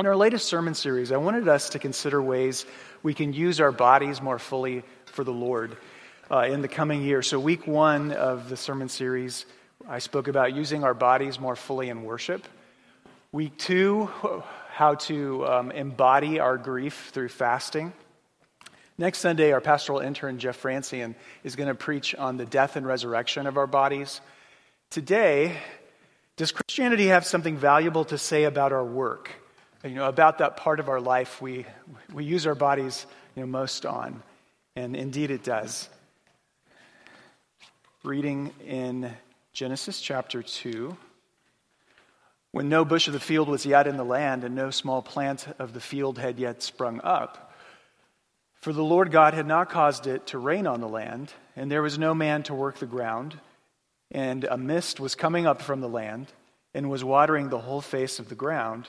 In 0.00 0.06
our 0.06 0.16
latest 0.16 0.48
sermon 0.48 0.72
series, 0.72 1.12
I 1.12 1.18
wanted 1.18 1.46
us 1.46 1.68
to 1.68 1.78
consider 1.78 2.22
ways 2.22 2.64
we 3.02 3.12
can 3.12 3.34
use 3.34 3.60
our 3.60 3.70
bodies 3.70 4.22
more 4.22 4.38
fully 4.38 4.82
for 5.04 5.24
the 5.24 5.30
Lord 5.30 5.76
uh, 6.30 6.38
in 6.50 6.62
the 6.62 6.68
coming 6.68 7.02
year. 7.02 7.20
So, 7.20 7.38
week 7.38 7.66
one 7.66 8.10
of 8.12 8.48
the 8.48 8.56
sermon 8.56 8.88
series, 8.88 9.44
I 9.86 9.98
spoke 9.98 10.26
about 10.26 10.54
using 10.54 10.84
our 10.84 10.94
bodies 10.94 11.38
more 11.38 11.54
fully 11.54 11.90
in 11.90 12.02
worship. 12.02 12.48
Week 13.30 13.58
two, 13.58 14.08
how 14.72 14.94
to 14.94 15.46
um, 15.46 15.70
embody 15.70 16.40
our 16.40 16.56
grief 16.56 17.10
through 17.12 17.28
fasting. 17.28 17.92
Next 18.96 19.18
Sunday, 19.18 19.52
our 19.52 19.60
pastoral 19.60 19.98
intern, 19.98 20.38
Jeff 20.38 20.62
Francian, 20.62 21.14
is 21.44 21.56
going 21.56 21.68
to 21.68 21.74
preach 21.74 22.14
on 22.14 22.38
the 22.38 22.46
death 22.46 22.76
and 22.76 22.86
resurrection 22.86 23.46
of 23.46 23.58
our 23.58 23.66
bodies. 23.66 24.22
Today, 24.88 25.58
does 26.36 26.52
Christianity 26.52 27.08
have 27.08 27.26
something 27.26 27.58
valuable 27.58 28.06
to 28.06 28.16
say 28.16 28.44
about 28.44 28.72
our 28.72 28.82
work? 28.82 29.30
You 29.82 29.94
know, 29.94 30.08
about 30.08 30.38
that 30.38 30.58
part 30.58 30.78
of 30.78 30.90
our 30.90 31.00
life 31.00 31.40
we, 31.40 31.64
we 32.12 32.22
use 32.22 32.46
our 32.46 32.54
bodies 32.54 33.06
you 33.34 33.40
know, 33.40 33.46
most 33.46 33.86
on. 33.86 34.22
And 34.76 34.94
indeed, 34.94 35.30
it 35.30 35.42
does. 35.42 35.88
Reading 38.04 38.52
in 38.66 39.10
Genesis 39.54 39.98
chapter 40.02 40.42
2. 40.42 40.94
When 42.52 42.68
no 42.68 42.84
bush 42.84 43.06
of 43.06 43.14
the 43.14 43.20
field 43.20 43.48
was 43.48 43.64
yet 43.64 43.86
in 43.86 43.96
the 43.96 44.04
land, 44.04 44.44
and 44.44 44.54
no 44.54 44.70
small 44.70 45.00
plant 45.00 45.46
of 45.58 45.72
the 45.72 45.80
field 45.80 46.18
had 46.18 46.38
yet 46.38 46.62
sprung 46.62 47.00
up, 47.02 47.54
for 48.60 48.74
the 48.74 48.84
Lord 48.84 49.10
God 49.10 49.32
had 49.32 49.46
not 49.46 49.70
caused 49.70 50.06
it 50.06 50.26
to 50.26 50.38
rain 50.38 50.66
on 50.66 50.82
the 50.82 50.88
land, 50.88 51.32
and 51.56 51.70
there 51.70 51.80
was 51.80 51.98
no 51.98 52.12
man 52.12 52.42
to 52.42 52.54
work 52.54 52.76
the 52.76 52.86
ground, 52.86 53.40
and 54.10 54.44
a 54.44 54.58
mist 54.58 55.00
was 55.00 55.14
coming 55.14 55.46
up 55.46 55.62
from 55.62 55.80
the 55.80 55.88
land, 55.88 56.26
and 56.74 56.90
was 56.90 57.02
watering 57.02 57.48
the 57.48 57.60
whole 57.60 57.80
face 57.80 58.18
of 58.18 58.28
the 58.28 58.34
ground. 58.34 58.88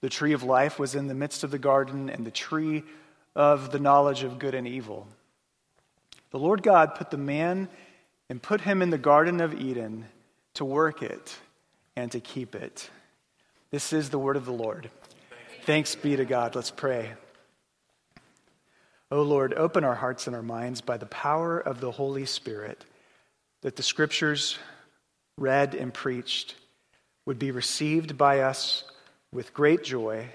The 0.00 0.08
tree 0.08 0.32
of 0.32 0.42
life 0.42 0.78
was 0.78 0.94
in 0.94 1.08
the 1.08 1.14
midst 1.14 1.44
of 1.44 1.50
the 1.50 1.58
garden, 1.58 2.08
and 2.08 2.26
the 2.26 2.30
tree 2.30 2.84
of 3.34 3.70
the 3.70 3.78
knowledge 3.78 4.22
of 4.22 4.38
good 4.38 4.54
and 4.54 4.66
evil. 4.66 5.06
The 6.30 6.38
Lord 6.38 6.62
God 6.62 6.94
put 6.94 7.10
the 7.10 7.18
man 7.18 7.68
and 8.28 8.42
put 8.42 8.60
him 8.60 8.82
in 8.82 8.90
the 8.90 8.98
Garden 8.98 9.40
of 9.40 9.60
Eden 9.60 10.06
to 10.54 10.64
work 10.64 11.02
it 11.02 11.36
and 11.96 12.10
to 12.12 12.20
keep 12.20 12.54
it. 12.54 12.88
This 13.70 13.92
is 13.92 14.10
the 14.10 14.18
word 14.18 14.36
of 14.36 14.46
the 14.46 14.52
Lord. 14.52 14.90
Thanks 15.64 15.94
be 15.94 16.16
to 16.16 16.24
God. 16.24 16.54
Let's 16.54 16.70
pray. 16.70 17.12
O 19.12 19.18
oh 19.18 19.22
Lord, 19.22 19.54
open 19.54 19.84
our 19.84 19.96
hearts 19.96 20.26
and 20.28 20.36
our 20.36 20.42
minds 20.42 20.80
by 20.80 20.96
the 20.96 21.06
power 21.06 21.58
of 21.58 21.80
the 21.80 21.90
Holy 21.90 22.24
Spirit, 22.24 22.84
that 23.62 23.74
the 23.74 23.82
scriptures 23.82 24.56
read 25.36 25.74
and 25.74 25.92
preached 25.92 26.54
would 27.26 27.38
be 27.38 27.50
received 27.50 28.16
by 28.16 28.40
us 28.40 28.84
with 29.32 29.54
great 29.54 29.84
joy, 29.84 30.28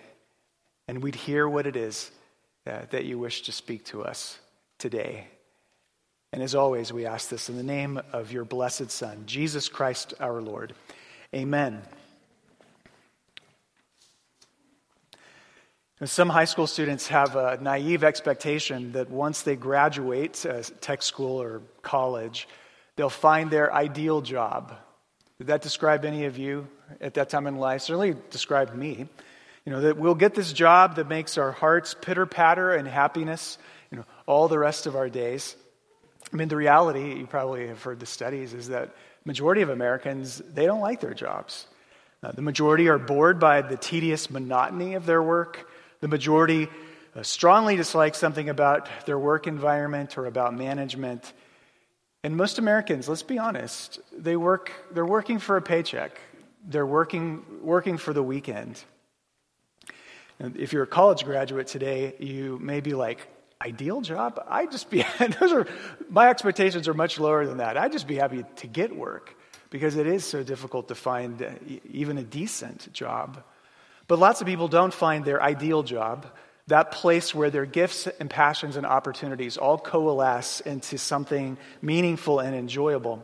and 0.88 1.04
we'd 1.04 1.16
hear 1.16 1.48
what 1.48 1.68
it 1.68 1.76
is 1.76 2.12
uh, 2.66 2.82
that 2.92 3.06
you 3.06 3.20
wish 3.20 3.44
to 3.44 3.52
speak 3.52 3.84
to 3.86 4.04
us 4.04 4.40
today. 4.78 5.28
And 6.32 6.42
as 6.42 6.56
always, 6.56 6.92
we 6.92 7.06
ask 7.06 7.30
this 7.30 7.50
in 7.50 7.58
the 7.58 7.64
name 7.64 8.00
of 8.12 8.32
your 8.32 8.46
blessed 8.46 8.92
Son, 8.92 9.24
Jesus 9.26 9.70
Christ 9.70 10.14
our 10.20 10.42
Lord. 10.42 10.74
Amen. 11.34 11.82
Some 16.04 16.30
high 16.30 16.46
school 16.46 16.68
students 16.68 17.08
have 17.08 17.38
a 17.38 17.58
naive 17.62 18.04
expectation 18.04 18.92
that 18.92 19.10
once 19.10 19.44
they 19.44 19.56
graduate 19.56 20.46
uh, 20.46 20.62
tech 20.82 21.02
school 21.02 21.42
or 21.42 21.62
college, 21.82 22.50
they'll 22.96 23.10
find 23.10 23.50
their 23.50 23.74
ideal 23.74 24.20
job. 24.20 24.76
Did 25.38 25.48
that 25.48 25.62
describe 25.62 26.06
any 26.06 26.26
of 26.26 26.38
you 26.38 26.68
at 27.02 27.16
that 27.16 27.30
time 27.30 27.46
in 27.48 27.58
life? 27.58 27.82
Certainly 27.82 28.16
described 28.30 28.74
me. 28.74 29.08
You 29.66 29.72
know, 29.72 29.82
that 29.82 29.98
we'll 29.98 30.16
get 30.16 30.34
this 30.36 30.54
job 30.54 30.96
that 30.96 31.10
makes 31.10 31.38
our 31.38 31.52
hearts 31.52 31.96
pitter 32.00 32.26
patter 32.26 32.74
and 32.74 32.88
happiness, 32.88 33.58
you 33.92 33.98
know, 33.98 34.06
all 34.28 34.48
the 34.48 34.60
rest 34.60 34.86
of 34.86 34.96
our 34.96 35.10
days. 35.10 35.56
I 36.32 36.36
mean, 36.36 36.48
the 36.48 36.56
reality, 36.56 37.16
you 37.16 37.28
probably 37.28 37.68
have 37.68 37.82
heard 37.82 38.00
the 38.00 38.06
studies, 38.06 38.54
is 38.54 38.70
that 38.70 38.96
majority 39.26 39.62
of 39.62 39.70
Americans, 39.70 40.42
they 40.54 40.66
don't 40.66 40.82
like 40.82 41.02
their 41.02 41.14
jobs. 41.14 41.68
Uh, 42.24 42.32
the 42.32 42.42
majority 42.42 42.88
are 42.88 42.98
bored 42.98 43.40
by 43.40 43.62
the 43.62 43.76
tedious 43.76 44.30
monotony 44.30 44.94
of 44.94 45.06
their 45.06 45.22
work. 45.22 45.70
The 46.00 46.08
majority 46.08 46.68
uh, 47.16 47.24
strongly 47.24 47.76
dislike 47.76 48.16
something 48.16 48.50
about 48.50 48.88
their 49.06 49.20
work 49.20 49.48
environment 49.48 50.18
or 50.18 50.26
about 50.28 50.56
management. 50.56 51.34
And 52.26 52.36
most 52.36 52.58
Americans, 52.58 53.08
let's 53.08 53.22
be 53.22 53.38
honest, 53.38 54.00
they 54.12 54.36
work, 54.36 54.72
they're 54.92 55.06
working 55.06 55.38
for 55.38 55.58
a 55.58 55.62
paycheck. 55.62 56.20
They're 56.68 56.84
working, 56.84 57.46
working 57.62 58.00
for 58.00 58.14
the 58.14 58.24
weekend. 58.24 58.84
And 60.40 60.58
if 60.58 60.74
you're 60.74 60.82
a 60.82 60.88
college 60.88 61.24
graduate 61.24 61.68
today, 61.68 62.16
you 62.18 62.58
may 62.58 62.80
be 62.80 62.96
like, 62.96 63.28
ideal 63.62 64.02
job? 64.02 64.44
I'd 64.50 64.72
just 64.72 64.90
be, 64.90 65.06
those 65.40 65.54
are, 65.54 65.68
my 66.10 66.30
expectations 66.30 66.88
are 66.88 66.96
much 66.96 67.20
lower 67.20 67.46
than 67.46 67.58
that. 67.58 67.78
I'd 67.78 67.92
just 67.92 68.08
be 68.08 68.16
happy 68.16 68.44
to 68.56 68.66
get 68.66 68.96
work 68.96 69.38
because 69.70 69.96
it 69.96 70.08
is 70.08 70.26
so 70.26 70.42
difficult 70.42 70.88
to 70.88 70.96
find 70.96 71.80
even 71.92 72.18
a 72.18 72.24
decent 72.24 72.92
job. 72.92 73.44
But 74.08 74.18
lots 74.18 74.42
of 74.42 74.48
people 74.48 74.68
don't 74.68 74.96
find 74.96 75.24
their 75.24 75.44
ideal 75.44 75.84
job, 75.84 76.26
that 76.68 76.92
place 76.92 77.34
where 77.36 77.50
their 77.50 77.66
gifts 77.66 78.08
and 78.20 78.30
passions 78.30 78.76
and 78.76 78.86
opportunities 78.86 79.58
all 79.58 79.78
coalesce 79.78 80.62
into 80.62 80.98
something 80.98 81.58
meaningful 81.82 82.40
and 82.40 82.56
enjoyable. 82.56 83.24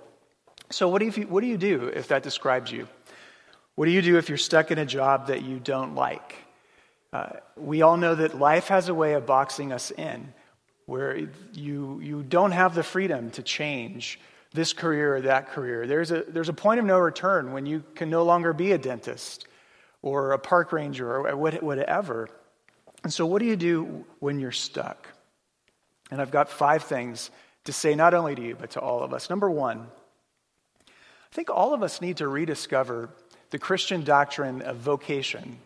So, 0.70 0.88
what 0.88 1.00
do 1.00 1.06
you, 1.06 1.28
what 1.28 1.42
do, 1.42 1.48
you 1.48 1.58
do 1.58 1.88
if 1.88 2.10
that 2.10 2.24
describes 2.24 2.72
you? 2.72 2.88
What 3.76 3.86
do 3.86 3.92
you 3.92 4.02
do 4.02 4.18
if 4.18 4.30
you're 4.30 4.38
stuck 4.38 4.72
in 4.72 4.78
a 4.78 4.86
job 4.86 5.28
that 5.28 5.42
you 5.44 5.60
don't 5.60 5.96
like? 5.96 6.36
Uh, 7.12 7.30
we 7.58 7.82
all 7.82 7.98
know 7.98 8.16
that 8.16 8.40
life 8.40 8.68
has 8.68 8.88
a 8.88 8.94
way 8.94 9.14
of 9.14 9.26
boxing 9.26 9.74
us 9.74 9.92
in 9.92 10.34
where 10.86 11.18
you, 11.54 12.00
you 12.02 12.24
don't 12.24 12.52
have 12.52 12.76
the 12.76 12.84
freedom 12.84 13.32
to 13.32 13.44
change 13.44 14.20
this 14.54 14.74
career 14.74 15.16
or 15.16 15.22
that 15.22 15.50
career. 15.50 15.88
There's 15.88 16.12
a, 16.12 16.24
there's 16.28 16.50
a 16.50 16.54
point 16.54 16.80
of 16.80 16.86
no 16.86 17.00
return 17.00 17.54
when 17.54 17.66
you 17.66 17.84
can 17.96 18.10
no 18.10 18.24
longer 18.24 18.54
be 18.54 18.72
a 18.72 18.78
dentist 18.78 19.48
or 20.02 20.34
a 20.34 20.40
park 20.40 20.72
ranger 20.72 21.10
or 21.10 21.38
whatever. 21.38 22.30
And 23.04 23.14
so, 23.14 23.26
what 23.26 23.40
do 23.40 23.46
you 23.46 23.56
do 23.56 24.06
when 24.20 24.40
you're 24.40 24.52
stuck? 24.52 25.08
And 26.12 26.22
I've 26.22 26.32
got 26.32 26.50
five 26.50 26.84
things 26.84 27.32
to 27.64 27.74
say, 27.74 27.96
not 27.96 28.14
only 28.14 28.36
to 28.36 28.42
you, 28.42 28.56
but 28.56 28.72
to 28.72 28.80
all 28.80 29.02
of 29.02 29.14
us. 29.14 29.30
Number 29.30 29.50
one, 29.50 29.88
I 30.88 31.34
think 31.34 31.50
all 31.50 31.74
of 31.74 31.84
us 31.84 32.02
need 32.02 32.18
to 32.18 32.28
rediscover 32.28 33.10
the 33.52 33.60
Christian 33.60 34.04
doctrine 34.04 34.62
of 34.62 34.78
vocation. 34.78 35.58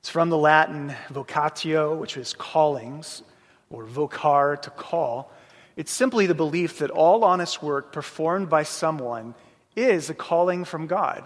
It's 0.00 0.10
from 0.10 0.30
the 0.30 0.38
Latin 0.38 0.94
vocatio, 1.10 1.96
which 1.96 2.16
is 2.16 2.34
callings, 2.34 3.22
or 3.70 3.84
vocar, 3.84 4.60
to 4.62 4.70
call. 4.70 5.32
It's 5.76 5.90
simply 5.90 6.26
the 6.26 6.34
belief 6.34 6.78
that 6.78 6.90
all 6.90 7.24
honest 7.24 7.62
work 7.62 7.92
performed 7.92 8.48
by 8.48 8.62
someone 8.62 9.34
is 9.74 10.10
a 10.10 10.14
calling 10.14 10.64
from 10.64 10.86
God. 10.86 11.24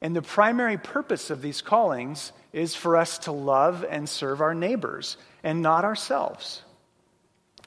And 0.00 0.14
the 0.14 0.22
primary 0.22 0.78
purpose 0.78 1.30
of 1.30 1.42
these 1.42 1.60
callings 1.60 2.32
is 2.52 2.74
for 2.74 2.96
us 2.96 3.18
to 3.18 3.32
love 3.32 3.84
and 3.88 4.08
serve 4.08 4.40
our 4.40 4.54
neighbors 4.54 5.16
and 5.42 5.62
not 5.62 5.84
ourselves. 5.84 6.62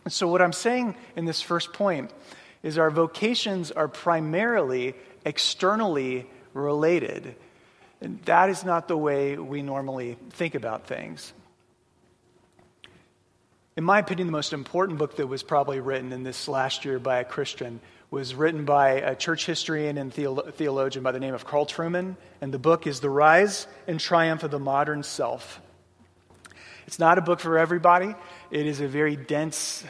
So, 0.07 0.27
what 0.27 0.41
I'm 0.41 0.53
saying 0.53 0.95
in 1.15 1.25
this 1.25 1.41
first 1.41 1.73
point 1.73 2.11
is 2.63 2.77
our 2.77 2.91
vocations 2.91 3.71
are 3.71 3.87
primarily 3.87 4.95
externally 5.25 6.27
related. 6.53 7.35
And 8.01 8.19
that 8.23 8.49
is 8.49 8.65
not 8.65 8.87
the 8.87 8.97
way 8.97 9.37
we 9.37 9.61
normally 9.61 10.17
think 10.31 10.55
about 10.55 10.87
things. 10.87 11.33
In 13.77 13.83
my 13.83 13.99
opinion, 13.99 14.27
the 14.27 14.33
most 14.33 14.53
important 14.53 14.99
book 14.99 15.15
that 15.17 15.27
was 15.27 15.43
probably 15.43 15.79
written 15.79 16.11
in 16.11 16.23
this 16.23 16.47
last 16.47 16.83
year 16.83 16.99
by 16.99 17.19
a 17.19 17.23
Christian 17.23 17.79
was 18.11 18.35
written 18.35 18.65
by 18.65 18.89
a 18.89 19.15
church 19.15 19.45
historian 19.45 19.97
and 19.97 20.13
theologian 20.13 21.01
by 21.01 21.13
the 21.13 21.19
name 21.19 21.33
of 21.33 21.45
Carl 21.45 21.65
Trueman, 21.65 22.17
and 22.41 22.53
the 22.53 22.59
book 22.59 22.85
is 22.85 22.99
The 22.99 23.09
Rise 23.09 23.67
and 23.87 24.01
Triumph 24.01 24.43
of 24.43 24.51
the 24.51 24.59
Modern 24.59 25.01
Self. 25.01 25.61
It's 26.85 26.99
not 26.99 27.17
a 27.17 27.21
book 27.21 27.39
for 27.39 27.57
everybody. 27.57 28.13
It 28.51 28.65
is 28.65 28.81
a 28.81 28.87
very 28.89 29.15
dense, 29.15 29.85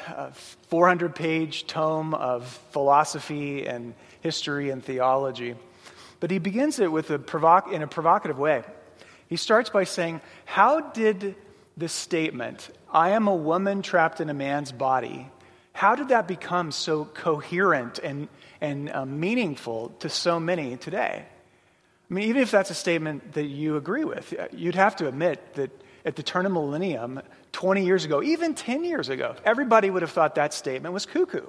400 0.68 1.20
uh, 1.20 1.52
tome 1.66 2.14
of 2.14 2.46
philosophy 2.70 3.66
and 3.66 3.96
history 4.22 4.70
and 4.70 4.84
theology. 4.86 5.56
But 6.20 6.30
he 6.30 6.38
begins 6.38 6.78
it 6.78 6.92
with 6.92 7.10
a 7.10 7.18
provoc- 7.18 7.74
in 7.74 7.82
a 7.82 7.88
provocative 7.88 8.38
way. 8.38 8.62
He 9.30 9.36
starts 9.36 9.72
by 9.72 9.86
saying, 9.86 10.22
How 10.46 10.80
did 10.80 11.36
the 11.76 11.90
statement, 11.90 12.70
I 12.92 13.12
am 13.12 13.28
a 13.28 13.36
woman 13.36 13.82
trapped 13.82 14.22
in 14.22 14.30
a 14.30 14.36
man's 14.36 14.72
body, 14.72 15.31
how 15.74 15.96
did 15.96 16.10
that 16.10 16.28
become 16.28 16.72
so 16.72 17.06
coherent 17.06 18.00
and, 18.00 18.28
and 18.60 18.90
uh, 18.90 19.06
meaningful 19.06 19.90
to 20.00 20.10
so 20.10 20.40
many 20.40 20.78
today? 20.78 21.26
I 22.10 22.14
mean, 22.14 22.30
even 22.30 22.42
if 22.42 22.52
that's 22.52 22.70
a 22.70 22.76
statement 22.76 23.34
that 23.34 23.46
you 23.46 23.78
agree 23.78 24.04
with, 24.04 24.34
uh, 24.38 24.48
you'd 24.52 24.76
have 24.76 24.98
to 24.98 25.08
admit 25.08 25.56
that 25.56 25.72
at 26.04 26.16
the 26.16 26.24
turn 26.24 26.46
of 26.46 26.52
millennium, 26.52 27.22
20 27.54 27.86
years 27.86 28.06
ago, 28.06 28.22
even 28.24 28.54
10 28.54 28.84
years 28.84 29.10
ago, 29.10 29.36
everybody 29.46 29.90
would 29.90 30.02
have 30.02 30.12
thought 30.12 30.36
that 30.36 30.54
statement 30.54 30.94
was 30.94 31.06
cuckoo. 31.06 31.46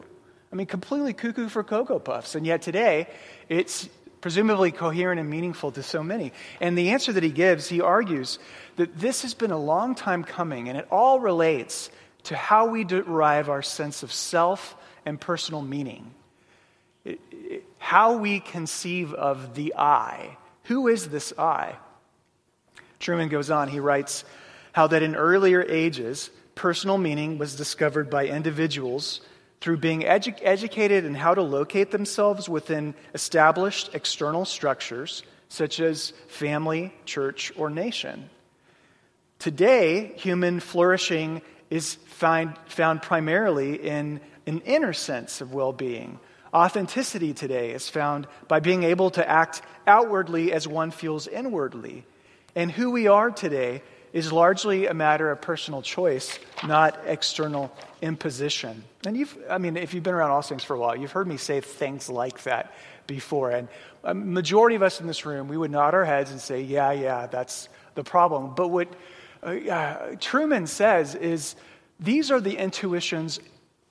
I 0.52 0.54
mean, 0.54 0.66
completely 0.66 1.14
cuckoo 1.14 1.48
for 1.48 1.64
Cocoa 1.64 1.98
Puffs. 1.98 2.34
And 2.34 2.46
yet 2.46 2.62
today, 2.62 3.08
it's 3.48 3.88
presumably 4.20 4.70
coherent 4.70 5.18
and 5.18 5.28
meaningful 5.28 5.72
to 5.72 5.82
so 5.82 6.02
many. 6.02 6.32
And 6.60 6.78
the 6.78 6.90
answer 6.90 7.12
that 7.12 7.22
he 7.22 7.30
gives, 7.30 7.68
he 7.68 7.80
argues 7.80 8.38
that 8.76 8.96
this 8.98 9.22
has 9.22 9.34
been 9.34 9.50
a 9.50 9.58
long 9.58 9.94
time 9.94 10.22
coming, 10.22 10.68
and 10.68 10.78
it 10.78 10.86
all 10.90 11.18
relates 11.18 11.90
to 12.24 12.36
how 12.36 12.66
we 12.66 12.84
derive 12.84 13.48
our 13.48 13.62
sense 13.62 14.02
of 14.02 14.12
self 14.12 14.76
and 15.04 15.20
personal 15.20 15.62
meaning. 15.62 16.14
It, 17.04 17.20
it, 17.32 17.64
how 17.78 18.16
we 18.16 18.40
conceive 18.40 19.12
of 19.12 19.54
the 19.54 19.74
I. 19.76 20.36
Who 20.64 20.88
is 20.88 21.08
this 21.08 21.32
I? 21.36 21.76
Trueman 23.00 23.30
goes 23.30 23.50
on, 23.50 23.68
he 23.68 23.80
writes 23.80 24.24
how 24.72 24.86
that 24.86 25.02
in 25.02 25.16
earlier 25.16 25.62
ages, 25.62 26.30
personal 26.54 26.98
meaning 26.98 27.38
was 27.38 27.56
discovered 27.56 28.08
by 28.08 28.26
individuals 28.26 29.20
through 29.60 29.76
being 29.76 30.02
edu- 30.02 30.38
educated 30.42 31.04
in 31.04 31.14
how 31.14 31.34
to 31.34 31.42
locate 31.42 31.90
themselves 31.90 32.48
within 32.48 32.94
established 33.14 33.94
external 33.94 34.44
structures 34.44 35.22
such 35.48 35.80
as 35.80 36.12
family, 36.28 36.94
church, 37.04 37.52
or 37.56 37.68
nation. 37.68 38.30
Today, 39.38 40.12
human 40.16 40.60
flourishing 40.60 41.42
is 41.72 41.94
find, 41.94 42.54
found 42.66 43.00
primarily 43.00 43.76
in 43.76 44.20
an 44.46 44.60
inner 44.66 44.92
sense 44.92 45.40
of 45.40 45.54
well 45.54 45.72
being. 45.72 46.20
Authenticity 46.52 47.32
today 47.32 47.70
is 47.70 47.88
found 47.88 48.26
by 48.46 48.60
being 48.60 48.82
able 48.82 49.08
to 49.12 49.26
act 49.26 49.62
outwardly 49.86 50.52
as 50.52 50.68
one 50.68 50.90
feels 50.90 51.26
inwardly. 51.26 52.04
And 52.54 52.70
who 52.70 52.90
we 52.90 53.06
are 53.06 53.30
today 53.30 53.82
is 54.12 54.30
largely 54.30 54.86
a 54.86 54.92
matter 54.92 55.30
of 55.30 55.40
personal 55.40 55.80
choice, 55.80 56.38
not 56.62 57.00
external 57.06 57.74
imposition. 58.02 58.84
And 59.06 59.16
you've, 59.16 59.34
I 59.48 59.56
mean, 59.56 59.78
if 59.78 59.94
you've 59.94 60.04
been 60.04 60.12
around 60.12 60.30
All 60.30 60.42
Saints 60.42 60.64
for 60.64 60.76
a 60.76 60.78
while, 60.78 60.94
you've 60.94 61.12
heard 61.12 61.26
me 61.26 61.38
say 61.38 61.62
things 61.62 62.10
like 62.10 62.42
that 62.42 62.74
before. 63.06 63.50
And 63.50 63.68
a 64.04 64.12
majority 64.12 64.76
of 64.76 64.82
us 64.82 65.00
in 65.00 65.06
this 65.06 65.24
room, 65.24 65.48
we 65.48 65.56
would 65.56 65.70
nod 65.70 65.94
our 65.94 66.04
heads 66.04 66.32
and 66.32 66.38
say, 66.38 66.60
yeah, 66.60 66.92
yeah, 66.92 67.28
that's 67.28 67.70
the 67.94 68.04
problem. 68.04 68.52
But 68.54 68.68
what 68.68 68.88
uh, 69.42 70.16
Trueman 70.16 70.68
says 70.68 71.14
is 71.14 71.56
these 71.98 72.30
are 72.30 72.40
the 72.40 72.56
intuitions 72.56 73.40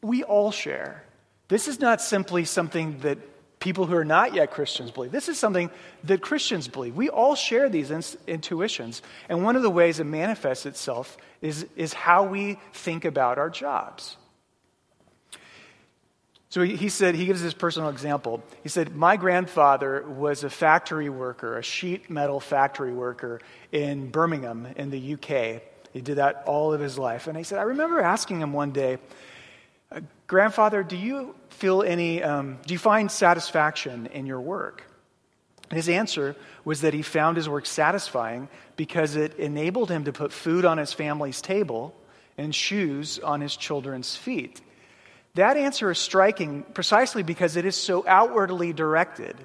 we 0.01 0.23
all 0.23 0.51
share. 0.51 1.03
This 1.47 1.67
is 1.67 1.79
not 1.79 2.01
simply 2.01 2.45
something 2.45 2.99
that 2.99 3.17
people 3.59 3.85
who 3.85 3.95
are 3.95 4.05
not 4.05 4.33
yet 4.33 4.51
Christians 4.51 4.91
believe. 4.91 5.11
This 5.11 5.29
is 5.29 5.37
something 5.37 5.69
that 6.05 6.21
Christians 6.21 6.67
believe. 6.67 6.95
We 6.95 7.09
all 7.09 7.35
share 7.35 7.69
these 7.69 7.91
in- 7.91 8.03
intuitions. 8.27 9.01
And 9.29 9.43
one 9.43 9.55
of 9.55 9.61
the 9.61 9.69
ways 9.69 9.99
it 9.99 10.05
manifests 10.05 10.65
itself 10.65 11.15
is, 11.41 11.67
is 11.75 11.93
how 11.93 12.23
we 12.23 12.57
think 12.73 13.05
about 13.05 13.37
our 13.37 13.49
jobs. 13.49 14.17
So 16.51 16.61
he, 16.61 16.75
he 16.75 16.89
said, 16.89 17.15
he 17.15 17.25
gives 17.25 17.41
this 17.41 17.53
personal 17.53 17.89
example. 17.89 18.43
He 18.61 18.67
said, 18.67 18.93
My 18.93 19.15
grandfather 19.15 20.03
was 20.05 20.43
a 20.43 20.49
factory 20.49 21.07
worker, 21.07 21.57
a 21.57 21.63
sheet 21.63 22.09
metal 22.09 22.41
factory 22.41 22.91
worker 22.91 23.39
in 23.71 24.09
Birmingham 24.09 24.67
in 24.75 24.89
the 24.89 25.13
UK. 25.13 25.61
He 25.93 26.01
did 26.01 26.17
that 26.17 26.43
all 26.45 26.73
of 26.73 26.81
his 26.81 26.99
life. 26.99 27.27
And 27.27 27.37
he 27.37 27.43
said, 27.43 27.57
I 27.57 27.63
remember 27.63 28.01
asking 28.01 28.41
him 28.41 28.51
one 28.51 28.71
day, 28.71 28.97
Grandfather, 30.27 30.83
do 30.83 30.97
you 30.97 31.35
feel 31.51 31.83
any, 31.83 32.21
um, 32.21 32.57
do 32.65 32.73
you 32.73 32.79
find 32.79 33.09
satisfaction 33.09 34.07
in 34.07 34.25
your 34.25 34.41
work? 34.41 34.83
His 35.69 35.87
answer 35.87 36.35
was 36.65 36.81
that 36.81 36.93
he 36.93 37.01
found 37.01 37.37
his 37.37 37.47
work 37.47 37.65
satisfying 37.65 38.49
because 38.75 39.15
it 39.15 39.35
enabled 39.37 39.89
him 39.89 40.03
to 40.03 40.11
put 40.11 40.33
food 40.33 40.65
on 40.65 40.77
his 40.77 40.91
family's 40.91 41.41
table 41.41 41.95
and 42.37 42.53
shoes 42.53 43.19
on 43.19 43.39
his 43.39 43.55
children's 43.55 44.17
feet. 44.17 44.59
That 45.35 45.57
answer 45.57 45.91
is 45.91 45.97
striking 45.97 46.63
precisely 46.73 47.23
because 47.23 47.55
it 47.55 47.65
is 47.65 47.75
so 47.75 48.05
outwardly 48.07 48.73
directed. 48.73 49.35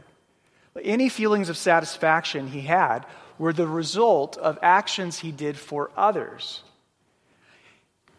Any 0.82 1.08
feelings 1.08 1.48
of 1.48 1.56
satisfaction 1.56 2.48
he 2.48 2.62
had 2.62 3.06
were 3.38 3.52
the 3.52 3.66
result 3.66 4.36
of 4.36 4.58
actions 4.62 5.18
he 5.18 5.32
did 5.32 5.56
for 5.56 5.90
others. 5.96 6.62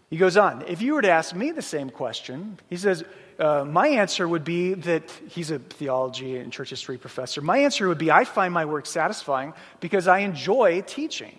He 0.09 0.17
goes 0.17 0.37
on, 0.37 0.63
if 0.67 0.81
you 0.81 0.93
were 0.93 1.01
to 1.01 1.09
ask 1.09 1.35
me 1.35 1.51
the 1.51 1.61
same 1.61 1.89
question, 1.89 2.59
he 2.69 2.77
says, 2.77 3.03
uh, 3.39 3.65
my 3.65 3.89
answer 3.89 4.27
would 4.27 4.43
be 4.43 4.73
that 4.73 5.11
he's 5.29 5.51
a 5.51 5.59
theology 5.59 6.37
and 6.37 6.51
church 6.51 6.69
history 6.69 6.97
professor. 6.97 7.41
My 7.41 7.59
answer 7.59 7.87
would 7.87 7.97
be 7.97 8.09
I 8.09 8.23
find 8.23 8.53
my 8.53 8.65
work 8.65 8.85
satisfying 8.85 9.53
because 9.79 10.07
I 10.07 10.19
enjoy 10.19 10.81
teaching. 10.81 11.35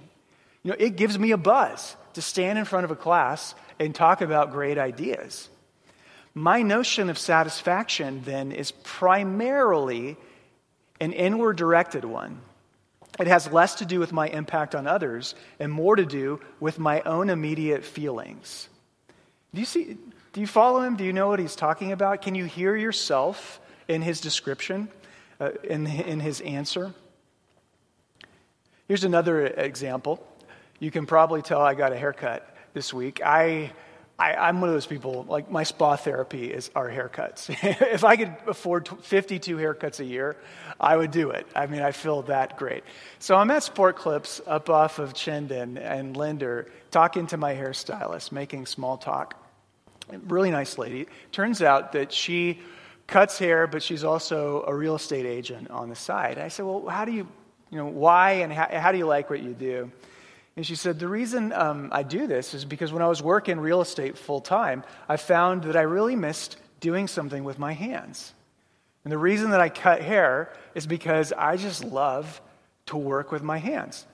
You 0.62 0.72
know, 0.72 0.76
it 0.78 0.96
gives 0.96 1.18
me 1.18 1.30
a 1.32 1.36
buzz 1.36 1.96
to 2.12 2.22
stand 2.22 2.58
in 2.58 2.66
front 2.66 2.84
of 2.84 2.90
a 2.90 2.96
class 2.96 3.54
and 3.80 3.94
talk 3.94 4.20
about 4.20 4.52
great 4.52 4.76
ideas. 4.76 5.48
My 6.38 6.62
notion 6.62 7.10
of 7.10 7.18
satisfaction 7.18 8.22
then 8.24 8.52
is 8.52 8.70
primarily 8.70 10.16
an 11.00 11.12
inward 11.12 11.56
directed 11.56 12.04
one. 12.04 12.40
It 13.18 13.26
has 13.26 13.50
less 13.50 13.74
to 13.76 13.84
do 13.84 13.98
with 13.98 14.12
my 14.12 14.28
impact 14.28 14.76
on 14.76 14.86
others 14.86 15.34
and 15.58 15.72
more 15.72 15.96
to 15.96 16.06
do 16.06 16.38
with 16.60 16.78
my 16.78 17.00
own 17.00 17.28
immediate 17.28 17.84
feelings. 17.84 18.68
Do 19.52 19.58
you 19.58 19.66
see? 19.66 19.96
Do 20.32 20.40
you 20.40 20.46
follow 20.46 20.82
him? 20.82 20.94
Do 20.94 21.02
you 21.02 21.12
know 21.12 21.26
what 21.26 21.40
he's 21.40 21.56
talking 21.56 21.90
about? 21.90 22.22
Can 22.22 22.36
you 22.36 22.44
hear 22.44 22.76
yourself 22.76 23.60
in 23.88 24.00
his 24.00 24.20
description, 24.20 24.88
uh, 25.40 25.50
in, 25.64 25.88
in 25.88 26.20
his 26.20 26.40
answer? 26.42 26.94
Here's 28.86 29.02
another 29.02 29.48
example. 29.48 30.24
You 30.78 30.92
can 30.92 31.04
probably 31.04 31.42
tell 31.42 31.60
I 31.60 31.74
got 31.74 31.92
a 31.92 31.98
haircut 31.98 32.56
this 32.74 32.94
week. 32.94 33.20
I 33.24 33.72
I, 34.18 34.48
am 34.48 34.60
one 34.60 34.68
of 34.68 34.74
those 34.74 34.86
people, 34.86 35.24
like 35.28 35.48
my 35.48 35.62
spa 35.62 35.94
therapy 35.94 36.46
is 36.52 36.70
our 36.74 36.90
haircuts. 36.90 37.50
if 37.92 38.02
I 38.02 38.16
could 38.16 38.34
afford 38.48 38.88
52 38.88 39.56
haircuts 39.56 40.00
a 40.00 40.04
year, 40.04 40.36
I 40.80 40.96
would 40.96 41.12
do 41.12 41.30
it. 41.30 41.46
I 41.54 41.66
mean, 41.66 41.82
I 41.82 41.92
feel 41.92 42.22
that 42.22 42.56
great. 42.58 42.82
So 43.20 43.36
I'm 43.36 43.50
at 43.52 43.62
Sport 43.62 43.96
Clips 43.96 44.40
up 44.44 44.70
off 44.70 44.98
of 44.98 45.14
Chinden 45.14 45.80
and 45.80 46.16
Linder, 46.16 46.66
talking 46.90 47.28
to 47.28 47.36
my 47.36 47.54
hairstylist, 47.54 48.32
making 48.32 48.66
small 48.66 48.96
talk. 48.96 49.40
Really 50.26 50.50
nice 50.50 50.78
lady. 50.78 51.06
Turns 51.30 51.62
out 51.62 51.92
that 51.92 52.12
she 52.12 52.60
cuts 53.06 53.38
hair, 53.38 53.68
but 53.68 53.84
she's 53.84 54.02
also 54.02 54.64
a 54.66 54.74
real 54.74 54.96
estate 54.96 55.26
agent 55.26 55.70
on 55.70 55.90
the 55.90 55.96
side. 55.96 56.38
I 56.38 56.48
said, 56.48 56.64
Well, 56.64 56.88
how 56.88 57.04
do 57.04 57.12
you, 57.12 57.28
you 57.70 57.78
know, 57.78 57.86
why 57.86 58.32
and 58.32 58.52
how, 58.52 58.68
how 58.70 58.90
do 58.90 58.98
you 58.98 59.06
like 59.06 59.30
what 59.30 59.42
you 59.42 59.52
do? 59.52 59.92
And 60.58 60.66
she 60.66 60.74
said, 60.74 60.98
The 60.98 61.06
reason 61.06 61.52
um, 61.52 61.90
I 61.92 62.02
do 62.02 62.26
this 62.26 62.52
is 62.52 62.64
because 62.64 62.92
when 62.92 63.00
I 63.00 63.06
was 63.06 63.22
working 63.22 63.60
real 63.60 63.80
estate 63.80 64.18
full 64.18 64.40
time, 64.40 64.82
I 65.08 65.16
found 65.16 65.62
that 65.62 65.76
I 65.76 65.82
really 65.82 66.16
missed 66.16 66.56
doing 66.80 67.06
something 67.06 67.44
with 67.44 67.60
my 67.60 67.74
hands. 67.74 68.32
And 69.04 69.12
the 69.12 69.18
reason 69.18 69.50
that 69.50 69.60
I 69.60 69.68
cut 69.68 70.02
hair 70.02 70.52
is 70.74 70.84
because 70.84 71.32
I 71.32 71.58
just 71.58 71.84
love 71.84 72.40
to 72.86 72.96
work 72.96 73.30
with 73.30 73.44
my 73.44 73.58
hands. 73.58 74.04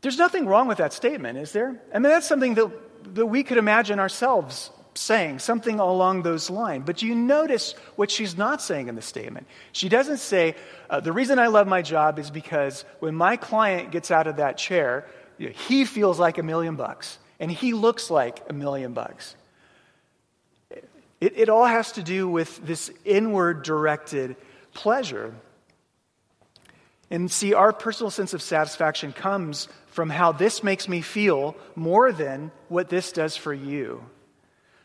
There's 0.00 0.16
nothing 0.16 0.46
wrong 0.46 0.66
with 0.66 0.78
that 0.78 0.94
statement, 0.94 1.36
is 1.36 1.52
there? 1.52 1.78
I 1.92 1.98
mean, 1.98 2.04
that's 2.04 2.26
something 2.26 2.54
that, 2.54 3.14
that 3.14 3.26
we 3.26 3.42
could 3.42 3.58
imagine 3.58 4.00
ourselves 4.00 4.70
saying, 4.94 5.38
something 5.38 5.78
along 5.78 6.22
those 6.22 6.50
lines. 6.50 6.84
But 6.84 7.02
you 7.02 7.14
notice 7.14 7.74
what 7.96 8.10
she's 8.10 8.36
not 8.36 8.60
saying 8.60 8.88
in 8.88 8.94
the 8.94 9.02
statement. 9.02 9.46
She 9.72 9.88
doesn't 9.88 10.18
say, 10.18 10.56
uh, 10.90 11.00
The 11.00 11.12
reason 11.12 11.38
I 11.38 11.48
love 11.48 11.66
my 11.66 11.82
job 11.82 12.18
is 12.18 12.30
because 12.30 12.84
when 13.00 13.14
my 13.14 13.36
client 13.36 13.90
gets 13.90 14.10
out 14.10 14.26
of 14.26 14.36
that 14.36 14.56
chair, 14.58 15.06
he 15.38 15.84
feels 15.84 16.18
like 16.18 16.38
a 16.38 16.42
million 16.42 16.76
bucks, 16.76 17.18
and 17.40 17.50
he 17.50 17.72
looks 17.72 18.10
like 18.10 18.42
a 18.48 18.52
million 18.52 18.92
bucks. 18.92 19.36
It, 21.20 21.32
it 21.36 21.48
all 21.48 21.66
has 21.66 21.92
to 21.92 22.02
do 22.02 22.28
with 22.28 22.64
this 22.64 22.90
inward 23.04 23.62
directed 23.62 24.36
pleasure. 24.72 25.34
And 27.10 27.30
see, 27.30 27.54
our 27.54 27.72
personal 27.72 28.10
sense 28.10 28.34
of 28.34 28.42
satisfaction 28.42 29.12
comes 29.12 29.68
from 29.88 30.10
how 30.10 30.32
this 30.32 30.62
makes 30.62 30.88
me 30.88 31.00
feel 31.00 31.56
more 31.74 32.12
than 32.12 32.52
what 32.68 32.88
this 32.88 33.12
does 33.12 33.36
for 33.36 33.52
you. 33.52 34.04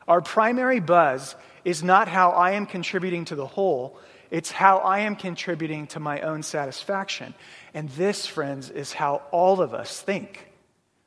Our 0.07 0.21
primary 0.21 0.79
buzz 0.79 1.35
is 1.63 1.83
not 1.83 2.07
how 2.07 2.31
I 2.31 2.51
am 2.51 2.65
contributing 2.65 3.25
to 3.25 3.35
the 3.35 3.45
whole, 3.45 3.97
it's 4.33 4.49
how 4.49 4.79
I 4.79 5.01
am 5.01 5.15
contributing 5.15 5.85
to 5.87 5.99
my 5.99 6.21
own 6.21 6.41
satisfaction. 6.41 7.35
And 7.75 7.87
this, 7.89 8.25
friends, 8.25 8.71
is 8.71 8.91
how 8.91 9.21
all 9.29 9.61
of 9.61 9.75
us 9.75 10.01
think. 10.01 10.51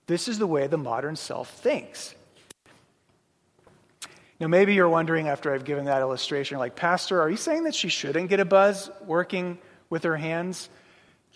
This 0.07 0.29
is 0.29 0.39
the 0.39 0.47
way 0.47 0.69
the 0.69 0.79
modern 0.79 1.17
self 1.17 1.51
thinks. 1.51 2.15
Now, 4.39 4.47
maybe 4.47 4.75
you're 4.75 4.89
wondering 4.89 5.27
after 5.27 5.53
I've 5.53 5.65
given 5.65 5.87
that 5.87 6.03
illustration, 6.03 6.59
like, 6.59 6.77
Pastor, 6.77 7.21
are 7.21 7.29
you 7.29 7.37
saying 7.37 7.65
that 7.65 7.75
she 7.75 7.89
shouldn't 7.89 8.29
get 8.29 8.39
a 8.39 8.45
buzz 8.45 8.91
working 9.05 9.59
with 9.91 10.05
her 10.05 10.17
hands? 10.17 10.69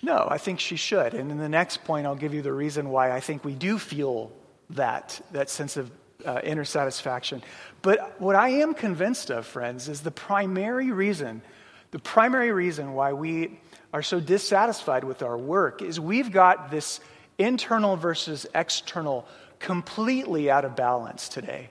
No, 0.00 0.28
I 0.30 0.38
think 0.38 0.60
she 0.60 0.76
should. 0.76 1.12
And 1.12 1.32
in 1.32 1.38
the 1.38 1.48
next 1.48 1.82
point, 1.82 2.06
I'll 2.06 2.14
give 2.14 2.34
you 2.34 2.42
the 2.42 2.52
reason 2.52 2.90
why 2.90 3.10
I 3.10 3.18
think 3.18 3.44
we 3.44 3.54
do 3.54 3.80
feel 3.80 4.30
that, 4.70 5.20
that 5.32 5.50
sense 5.50 5.76
of 5.76 5.90
uh, 6.24 6.40
inner 6.44 6.64
satisfaction. 6.64 7.42
But 7.82 8.20
what 8.20 8.36
I 8.36 8.50
am 8.50 8.74
convinced 8.74 9.30
of, 9.30 9.44
friends, 9.44 9.88
is 9.88 10.02
the 10.02 10.12
primary 10.12 10.92
reason, 10.92 11.42
the 11.90 11.98
primary 11.98 12.52
reason 12.52 12.94
why 12.94 13.12
we 13.12 13.58
are 13.92 14.02
so 14.02 14.20
dissatisfied 14.20 15.04
with 15.04 15.22
our 15.22 15.36
work 15.36 15.82
is 15.82 15.98
we've 15.98 16.30
got 16.30 16.70
this 16.70 17.00
internal 17.38 17.96
versus 17.96 18.46
external 18.54 19.26
completely 19.58 20.50
out 20.50 20.64
of 20.64 20.76
balance 20.76 21.28
today. 21.28 21.68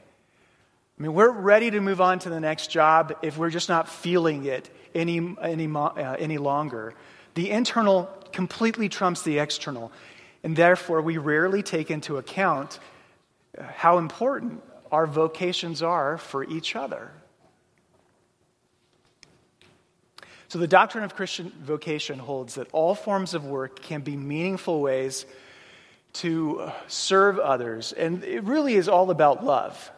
I 0.97 1.01
mean, 1.01 1.13
we're 1.13 1.31
ready 1.31 1.71
to 1.71 1.79
move 1.79 2.01
on 2.01 2.19
to 2.19 2.29
the 2.29 2.39
next 2.39 2.69
job 2.69 3.17
if 3.21 3.37
we're 3.37 3.49
just 3.49 3.69
not 3.69 3.87
feeling 3.87 4.45
it 4.45 4.69
any, 4.93 5.35
any, 5.41 5.67
uh, 5.73 6.15
any 6.19 6.37
longer. 6.37 6.93
The 7.35 7.49
internal 7.51 8.09
completely 8.33 8.89
trumps 8.89 9.21
the 9.21 9.39
external, 9.39 9.91
and 10.43 10.55
therefore 10.55 11.01
we 11.01 11.17
rarely 11.17 11.63
take 11.63 11.89
into 11.89 12.17
account 12.17 12.79
how 13.57 13.97
important 13.97 14.61
our 14.91 15.07
vocations 15.07 15.81
are 15.81 16.17
for 16.17 16.43
each 16.43 16.75
other. 16.75 17.11
So, 20.49 20.57
the 20.57 20.67
doctrine 20.67 21.03
of 21.03 21.15
Christian 21.15 21.51
vocation 21.61 22.17
holds 22.17 22.55
that 22.55 22.67
all 22.71 22.95
forms 22.95 23.35
of 23.35 23.45
work 23.45 23.83
can 23.83 24.01
be 24.01 24.17
meaningful 24.17 24.81
ways 24.81 25.27
to 26.13 26.71
serve 26.87 27.37
others, 27.37 27.93
and 27.93 28.23
it 28.23 28.43
really 28.43 28.73
is 28.73 28.89
all 28.89 29.11
about 29.11 29.45
love. 29.45 29.91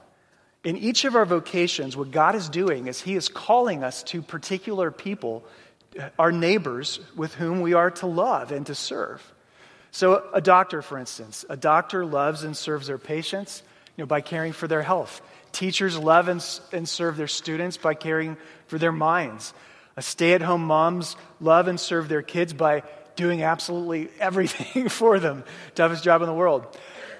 In 0.66 0.76
each 0.76 1.06
of 1.06 1.16
our 1.16 1.26
vocations, 1.26 1.96
what 1.96 2.12
God 2.12 2.36
is 2.36 2.50
doing 2.50 2.88
is 2.88 3.00
He 3.00 3.16
is 3.16 3.30
calling 3.30 3.82
us 3.82 4.04
to 4.04 4.22
particular 4.22 4.92
people, 4.92 5.46
our 6.20 6.34
neighbors, 6.34 7.00
with 7.16 7.34
whom 7.36 7.62
we 7.62 7.74
are 7.74 7.92
to 7.92 8.06
love 8.06 8.52
and 8.52 8.66
to 8.66 8.76
serve. 8.76 9.24
So, 9.92 10.30
a 10.34 10.42
doctor, 10.42 10.82
for 10.82 10.98
instance, 10.98 11.46
a 11.50 11.56
doctor 11.56 12.06
loves 12.06 12.44
and 12.44 12.58
serves 12.58 12.88
their 12.88 12.98
patients 12.98 13.64
you 13.96 14.02
know, 14.02 14.06
by 14.06 14.20
caring 14.20 14.52
for 14.52 14.68
their 14.68 14.82
health. 14.82 15.22
Teachers 15.54 15.98
love 15.98 16.28
and, 16.28 16.46
and 16.74 16.90
serve 16.90 17.16
their 17.16 17.28
students 17.30 17.78
by 17.78 17.94
caring 17.94 18.36
for 18.68 18.78
their 18.78 18.92
minds. 18.92 19.54
A 19.98 20.02
stay 20.02 20.34
at 20.34 20.42
home 20.42 20.64
moms 20.64 21.16
love 21.40 21.68
and 21.68 21.80
serve 21.80 22.10
their 22.10 22.22
kids 22.22 22.54
by 22.54 22.84
doing 23.16 23.44
absolutely 23.44 24.10
everything 24.20 24.90
for 24.90 25.20
them. 25.20 25.44
Toughest 25.76 26.04
job 26.04 26.22
in 26.22 26.28
the 26.28 26.34
world. 26.34 26.78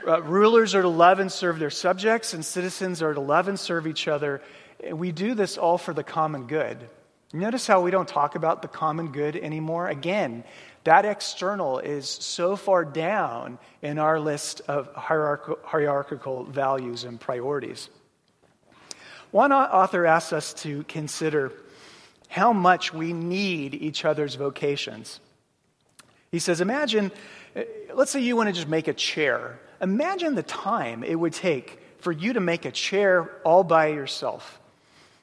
Uh, 0.08 0.22
rulers 0.24 0.74
are 0.74 0.82
to 0.82 0.90
love 0.90 1.20
and 1.20 1.32
serve 1.32 1.60
their 1.60 1.70
subjects, 1.70 2.34
and 2.34 2.44
citizens 2.44 3.02
are 3.02 3.14
to 3.14 3.20
love 3.20 3.48
and 3.48 3.60
serve 3.60 3.86
each 3.86 4.08
other. 4.08 4.42
We 4.92 5.12
do 5.12 5.36
this 5.36 5.58
all 5.58 5.78
for 5.78 5.94
the 5.94 6.04
common 6.04 6.48
good. 6.48 6.90
Notice 7.34 7.68
how 7.68 7.82
we 7.82 7.92
don't 7.92 8.08
talk 8.08 8.36
about 8.36 8.62
the 8.62 8.68
common 8.68 9.12
good 9.12 9.38
anymore? 9.38 9.88
Again, 9.88 10.44
that 10.84 11.06
external 11.06 11.80
is 11.80 12.10
so 12.10 12.56
far 12.56 12.84
down 12.84 13.60
in 13.82 14.00
our 14.00 14.20
list 14.20 14.62
of 14.68 14.94
hierarchical 14.96 16.44
values 16.44 17.04
and 17.04 17.20
priorities. 17.20 17.90
One 19.30 19.54
author 19.54 20.06
asks 20.06 20.34
us 20.34 20.54
to 20.56 20.84
consider 20.84 21.54
how 22.32 22.54
much 22.54 22.94
we 22.94 23.12
need 23.12 23.74
each 23.76 24.06
other's 24.06 24.36
vocations. 24.36 25.20
He 26.32 26.40
says, 26.40 26.62
Imagine, 26.62 27.12
uh, 27.58 27.64
let's 27.94 28.10
say 28.10 28.22
you 28.22 28.38
want 28.38 28.48
to 28.48 28.54
just 28.54 28.70
make 28.70 28.88
a 28.88 28.94
chair. 28.94 29.60
Imagine 29.82 30.36
the 30.36 30.44
time 30.44 31.04
it 31.04 31.16
would 31.16 31.34
take 31.34 31.82
for 32.00 32.14
you 32.14 32.32
to 32.32 32.40
make 32.40 32.64
a 32.64 32.72
chair 32.72 33.30
all 33.44 33.66
by 33.66 33.88
yourself. 33.88 34.62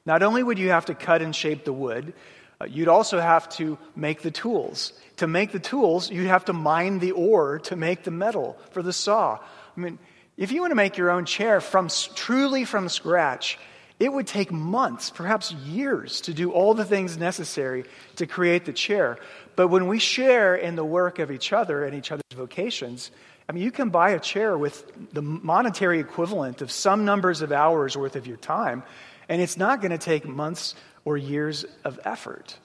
Not 0.05 0.21
only 0.21 0.43
would 0.43 0.59
you 0.59 0.69
have 0.69 0.85
to 0.85 0.93
cut 0.93 1.23
and 1.23 1.35
shape 1.35 1.65
the 1.65 1.73
wood, 1.73 2.13
uh, 2.61 2.65
you'd 2.65 2.87
also 2.87 3.19
have 3.19 3.49
to 3.57 3.79
make 3.95 4.21
the 4.21 4.29
tools. 4.29 4.93
To 5.17 5.25
make 5.25 5.51
the 5.51 5.59
tools, 5.59 6.11
you'd 6.11 6.27
have 6.27 6.45
to 6.45 6.53
mine 6.53 6.99
the 6.99 7.13
ore 7.13 7.57
to 7.59 7.75
make 7.75 8.03
the 8.03 8.11
metal 8.11 8.55
for 8.69 8.83
the 8.83 8.93
saw. 8.93 9.39
I 9.75 9.79
mean, 9.79 9.97
if 10.37 10.51
you 10.51 10.61
want 10.61 10.71
to 10.71 10.75
make 10.75 10.95
your 10.95 11.09
own 11.09 11.25
chair 11.25 11.59
from 11.59 11.89
truly 12.13 12.65
from 12.65 12.87
scratch, 12.87 13.57
it 13.99 14.11
would 14.13 14.27
take 14.27 14.51
months, 14.51 15.09
perhaps 15.09 15.51
years, 15.51 16.21
to 16.21 16.33
do 16.33 16.51
all 16.51 16.73
the 16.73 16.85
things 16.85 17.17
necessary 17.17 17.83
to 18.15 18.25
create 18.25 18.65
the 18.65 18.73
chair. 18.73 19.17
But 19.57 19.67
when 19.67 19.87
we 19.87 19.99
share 19.99 20.55
in 20.55 20.75
the 20.75 20.85
work 20.85 21.19
of 21.19 21.31
each 21.31 21.51
other 21.51 21.83
and 21.83 21.93
each 21.93 22.11
other's 22.11 22.23
vocations, 22.33 23.11
I 23.47 23.51
mean, 23.51 23.63
you 23.63 23.71
can 23.71 23.89
buy 23.89 24.11
a 24.11 24.19
chair 24.19 24.57
with 24.57 25.11
the 25.13 25.21
monetary 25.21 25.99
equivalent 25.99 26.61
of 26.61 26.71
some 26.71 27.03
numbers 27.03 27.41
of 27.41 27.51
hours 27.51 27.97
worth 27.97 28.15
of 28.15 28.25
your 28.25 28.37
time, 28.37 28.83
and 29.27 29.41
it's 29.41 29.57
not 29.57 29.81
going 29.81 29.91
to 29.91 29.97
take 29.97 30.25
months 30.25 30.75
or 31.03 31.17
years 31.17 31.65
of 31.83 31.99
effort. 32.05 32.57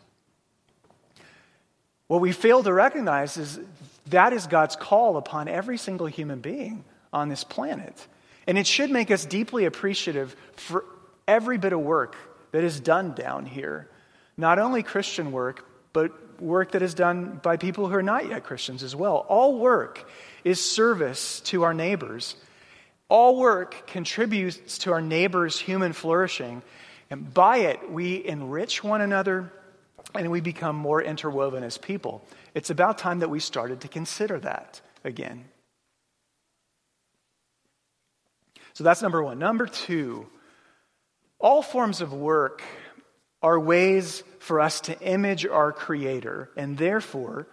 What 2.06 2.20
we 2.20 2.32
fail 2.32 2.62
to 2.62 2.72
recognize 2.72 3.36
is 3.38 3.58
that 4.06 4.32
is 4.32 4.46
God's 4.46 4.76
call 4.76 5.16
upon 5.16 5.48
every 5.48 5.78
single 5.78 6.06
human 6.06 6.40
being 6.40 6.84
on 7.12 7.28
this 7.28 7.42
planet. 7.42 8.06
And 8.46 8.58
it 8.58 8.66
should 8.66 8.90
make 8.90 9.10
us 9.10 9.24
deeply 9.24 9.64
appreciative 9.64 10.36
for 10.52 10.84
every 11.26 11.58
bit 11.58 11.72
of 11.72 11.80
work 11.80 12.16
that 12.52 12.64
is 12.64 12.80
done 12.80 13.14
down 13.14 13.46
here. 13.46 13.88
Not 14.36 14.58
only 14.58 14.82
Christian 14.82 15.32
work, 15.32 15.66
but 15.92 16.40
work 16.40 16.72
that 16.72 16.82
is 16.82 16.94
done 16.94 17.40
by 17.42 17.56
people 17.56 17.88
who 17.88 17.94
are 17.94 18.02
not 18.02 18.28
yet 18.28 18.44
Christians 18.44 18.82
as 18.82 18.94
well. 18.94 19.24
All 19.28 19.58
work 19.58 20.08
is 20.42 20.60
service 20.64 21.40
to 21.40 21.62
our 21.62 21.74
neighbors. 21.74 22.36
All 23.08 23.36
work 23.38 23.86
contributes 23.86 24.78
to 24.78 24.92
our 24.92 25.00
neighbor's 25.00 25.58
human 25.58 25.92
flourishing. 25.92 26.62
And 27.10 27.32
by 27.32 27.58
it, 27.58 27.90
we 27.90 28.24
enrich 28.24 28.82
one 28.82 29.00
another 29.00 29.52
and 30.14 30.30
we 30.30 30.40
become 30.40 30.76
more 30.76 31.02
interwoven 31.02 31.62
as 31.62 31.78
people. 31.78 32.26
It's 32.54 32.70
about 32.70 32.98
time 32.98 33.20
that 33.20 33.30
we 33.30 33.40
started 33.40 33.80
to 33.82 33.88
consider 33.88 34.38
that 34.40 34.80
again. 35.04 35.44
So 38.74 38.82
that's 38.84 39.02
number 39.02 39.22
one. 39.22 39.38
Number 39.38 39.66
two, 39.66 40.26
all 41.44 41.60
forms 41.60 42.00
of 42.00 42.14
work 42.14 42.62
are 43.42 43.60
ways 43.60 44.22
for 44.38 44.60
us 44.60 44.80
to 44.80 44.98
image 45.00 45.44
our 45.44 45.72
Creator, 45.72 46.48
and 46.56 46.78
therefore, 46.78 47.46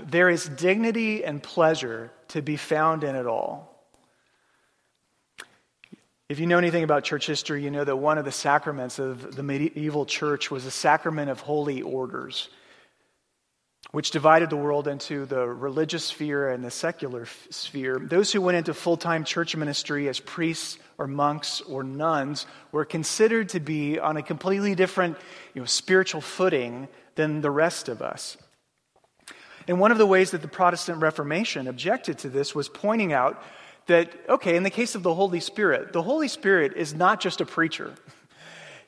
there 0.00 0.30
is 0.30 0.48
dignity 0.48 1.24
and 1.24 1.42
pleasure 1.42 2.12
to 2.28 2.40
be 2.40 2.56
found 2.56 3.02
in 3.02 3.16
it 3.16 3.26
all. 3.26 3.84
If 6.28 6.38
you 6.38 6.46
know 6.46 6.56
anything 6.56 6.84
about 6.84 7.02
church 7.02 7.26
history, 7.26 7.64
you 7.64 7.70
know 7.72 7.82
that 7.82 7.96
one 7.96 8.16
of 8.16 8.24
the 8.24 8.32
sacraments 8.32 9.00
of 9.00 9.34
the 9.34 9.42
medieval 9.42 10.06
church 10.06 10.52
was 10.52 10.64
a 10.64 10.70
sacrament 10.70 11.30
of 11.30 11.40
holy 11.40 11.82
orders 11.82 12.48
which 13.94 14.10
divided 14.10 14.50
the 14.50 14.56
world 14.56 14.88
into 14.88 15.24
the 15.24 15.46
religious 15.46 16.06
sphere 16.06 16.48
and 16.48 16.64
the 16.64 16.70
secular 16.70 17.28
sphere. 17.50 17.96
Those 17.96 18.32
who 18.32 18.40
went 18.40 18.56
into 18.56 18.74
full 18.74 18.96
time 18.96 19.22
church 19.22 19.54
ministry 19.54 20.08
as 20.08 20.18
priests 20.18 20.78
or 20.98 21.06
monks 21.06 21.60
or 21.60 21.84
nuns 21.84 22.44
were 22.72 22.84
considered 22.84 23.50
to 23.50 23.60
be 23.60 24.00
on 24.00 24.16
a 24.16 24.22
completely 24.22 24.74
different 24.74 25.16
you 25.54 25.60
know, 25.60 25.66
spiritual 25.66 26.20
footing 26.20 26.88
than 27.14 27.40
the 27.40 27.52
rest 27.52 27.88
of 27.88 28.02
us. 28.02 28.36
And 29.68 29.78
one 29.78 29.92
of 29.92 29.98
the 29.98 30.06
ways 30.06 30.32
that 30.32 30.42
the 30.42 30.48
Protestant 30.48 31.00
Reformation 31.00 31.68
objected 31.68 32.18
to 32.18 32.28
this 32.28 32.52
was 32.52 32.68
pointing 32.68 33.12
out 33.12 33.40
that, 33.86 34.10
okay, 34.28 34.56
in 34.56 34.64
the 34.64 34.70
case 34.70 34.96
of 34.96 35.04
the 35.04 35.14
Holy 35.14 35.38
Spirit, 35.38 35.92
the 35.92 36.02
Holy 36.02 36.26
Spirit 36.26 36.72
is 36.74 36.94
not 36.94 37.20
just 37.20 37.40
a 37.40 37.46
preacher. 37.46 37.94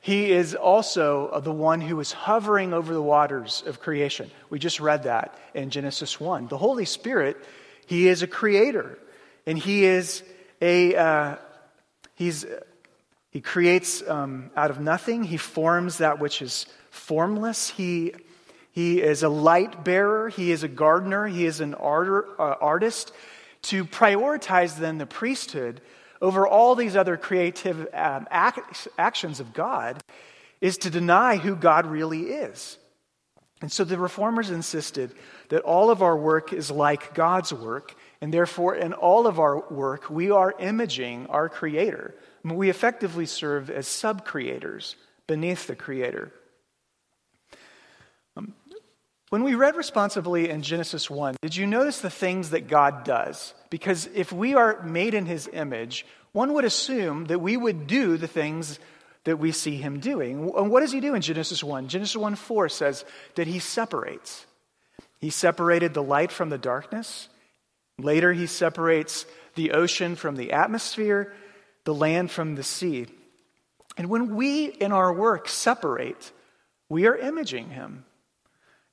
He 0.01 0.31
is 0.31 0.55
also 0.55 1.39
the 1.41 1.51
one 1.51 1.81
who 1.81 1.99
is 1.99 2.11
hovering 2.11 2.73
over 2.73 2.93
the 2.93 3.01
waters 3.01 3.63
of 3.65 3.79
creation. 3.79 4.31
We 4.49 4.59
just 4.59 4.79
read 4.79 5.03
that 5.03 5.37
in 5.53 5.69
Genesis 5.69 6.19
1. 6.19 6.47
The 6.47 6.57
Holy 6.57 6.85
Spirit, 6.85 7.37
He 7.85 8.07
is 8.07 8.21
a 8.21 8.27
creator, 8.27 8.97
and 9.45 9.57
He 9.57 9.85
is 9.85 10.23
a, 10.61 10.95
uh, 10.95 11.35
He's, 12.15 12.45
He 13.31 13.41
creates 13.41 14.07
um, 14.07 14.51
out 14.55 14.71
of 14.71 14.79
nothing. 14.79 15.23
He 15.23 15.37
forms 15.37 15.97
that 15.97 16.19
which 16.19 16.41
is 16.41 16.67
formless. 16.89 17.69
He, 17.69 18.13
he 18.71 19.01
is 19.01 19.23
a 19.23 19.29
light 19.29 19.83
bearer. 19.83 20.29
He 20.29 20.51
is 20.51 20.63
a 20.63 20.67
gardener. 20.67 21.25
He 21.27 21.45
is 21.45 21.61
an 21.61 21.73
art, 21.73 22.29
uh, 22.37 22.55
artist. 22.61 23.11
To 23.63 23.83
prioritize 23.83 24.77
then 24.77 24.99
the 24.99 25.05
priesthood 25.05 25.81
over 26.21 26.47
all 26.47 26.75
these 26.75 26.95
other 26.95 27.17
creative 27.17 27.87
um, 27.93 28.27
act, 28.31 28.87
actions 28.97 29.39
of 29.39 29.53
God 29.53 30.01
is 30.61 30.77
to 30.79 30.89
deny 30.89 31.37
who 31.37 31.55
God 31.55 31.85
really 31.85 32.23
is. 32.23 32.77
And 33.61 33.71
so 33.71 33.83
the 33.83 33.97
reformers 33.97 34.51
insisted 34.51 35.13
that 35.49 35.63
all 35.63 35.89
of 35.89 36.03
our 36.03 36.15
work 36.15 36.53
is 36.53 36.69
like 36.69 37.13
God's 37.15 37.51
work, 37.51 37.95
and 38.21 38.33
therefore, 38.33 38.75
in 38.75 38.93
all 38.93 39.25
of 39.25 39.39
our 39.39 39.67
work, 39.69 40.09
we 40.09 40.29
are 40.29 40.53
imaging 40.59 41.27
our 41.27 41.49
Creator. 41.49 42.13
I 42.43 42.47
mean, 42.47 42.57
we 42.57 42.69
effectively 42.69 43.25
serve 43.25 43.69
as 43.69 43.87
sub 43.87 44.25
creators 44.25 44.95
beneath 45.25 45.65
the 45.65 45.75
Creator. 45.75 46.31
When 49.29 49.43
we 49.43 49.55
read 49.55 49.75
responsibly 49.75 50.49
in 50.49 50.61
Genesis 50.61 51.09
1, 51.09 51.35
did 51.41 51.55
you 51.55 51.67
notice 51.67 51.99
the 51.99 52.09
things 52.09 52.51
that 52.51 52.67
God 52.67 53.03
does? 53.03 53.53
Because 53.69 54.07
if 54.13 54.31
we 54.31 54.55
are 54.55 54.81
made 54.83 55.13
in 55.13 55.25
His 55.25 55.49
image, 55.51 56.05
one 56.31 56.53
would 56.53 56.65
assume 56.65 57.25
that 57.25 57.39
we 57.39 57.57
would 57.57 57.87
do 57.87 58.15
the 58.15 58.27
things 58.27 58.79
that 59.27 59.37
we 59.37 59.51
see 59.51 59.75
him 59.75 59.99
doing. 59.99 60.53
And 60.55 60.71
what 60.71 60.79
does 60.79 60.93
he 60.93 61.01
do 61.01 61.13
in 61.13 61.21
Genesis 61.21 61.61
1? 61.61 61.89
Genesis 61.89 62.15
1 62.15 62.35
4 62.35 62.69
says 62.69 63.03
that 63.35 63.45
he 63.45 63.59
separates. 63.59 64.45
He 65.19 65.29
separated 65.31 65.93
the 65.93 66.01
light 66.01 66.31
from 66.31 66.49
the 66.49 66.57
darkness. 66.57 67.27
Later, 67.97 68.31
he 68.31 68.47
separates 68.47 69.25
the 69.55 69.71
ocean 69.71 70.15
from 70.15 70.37
the 70.37 70.53
atmosphere, 70.53 71.33
the 71.83 71.93
land 71.93 72.31
from 72.31 72.55
the 72.55 72.63
sea. 72.63 73.07
And 73.97 74.09
when 74.09 74.35
we 74.37 74.67
in 74.67 74.93
our 74.93 75.11
work 75.11 75.49
separate, 75.49 76.31
we 76.87 77.05
are 77.05 77.17
imaging 77.17 77.71
him. 77.71 78.05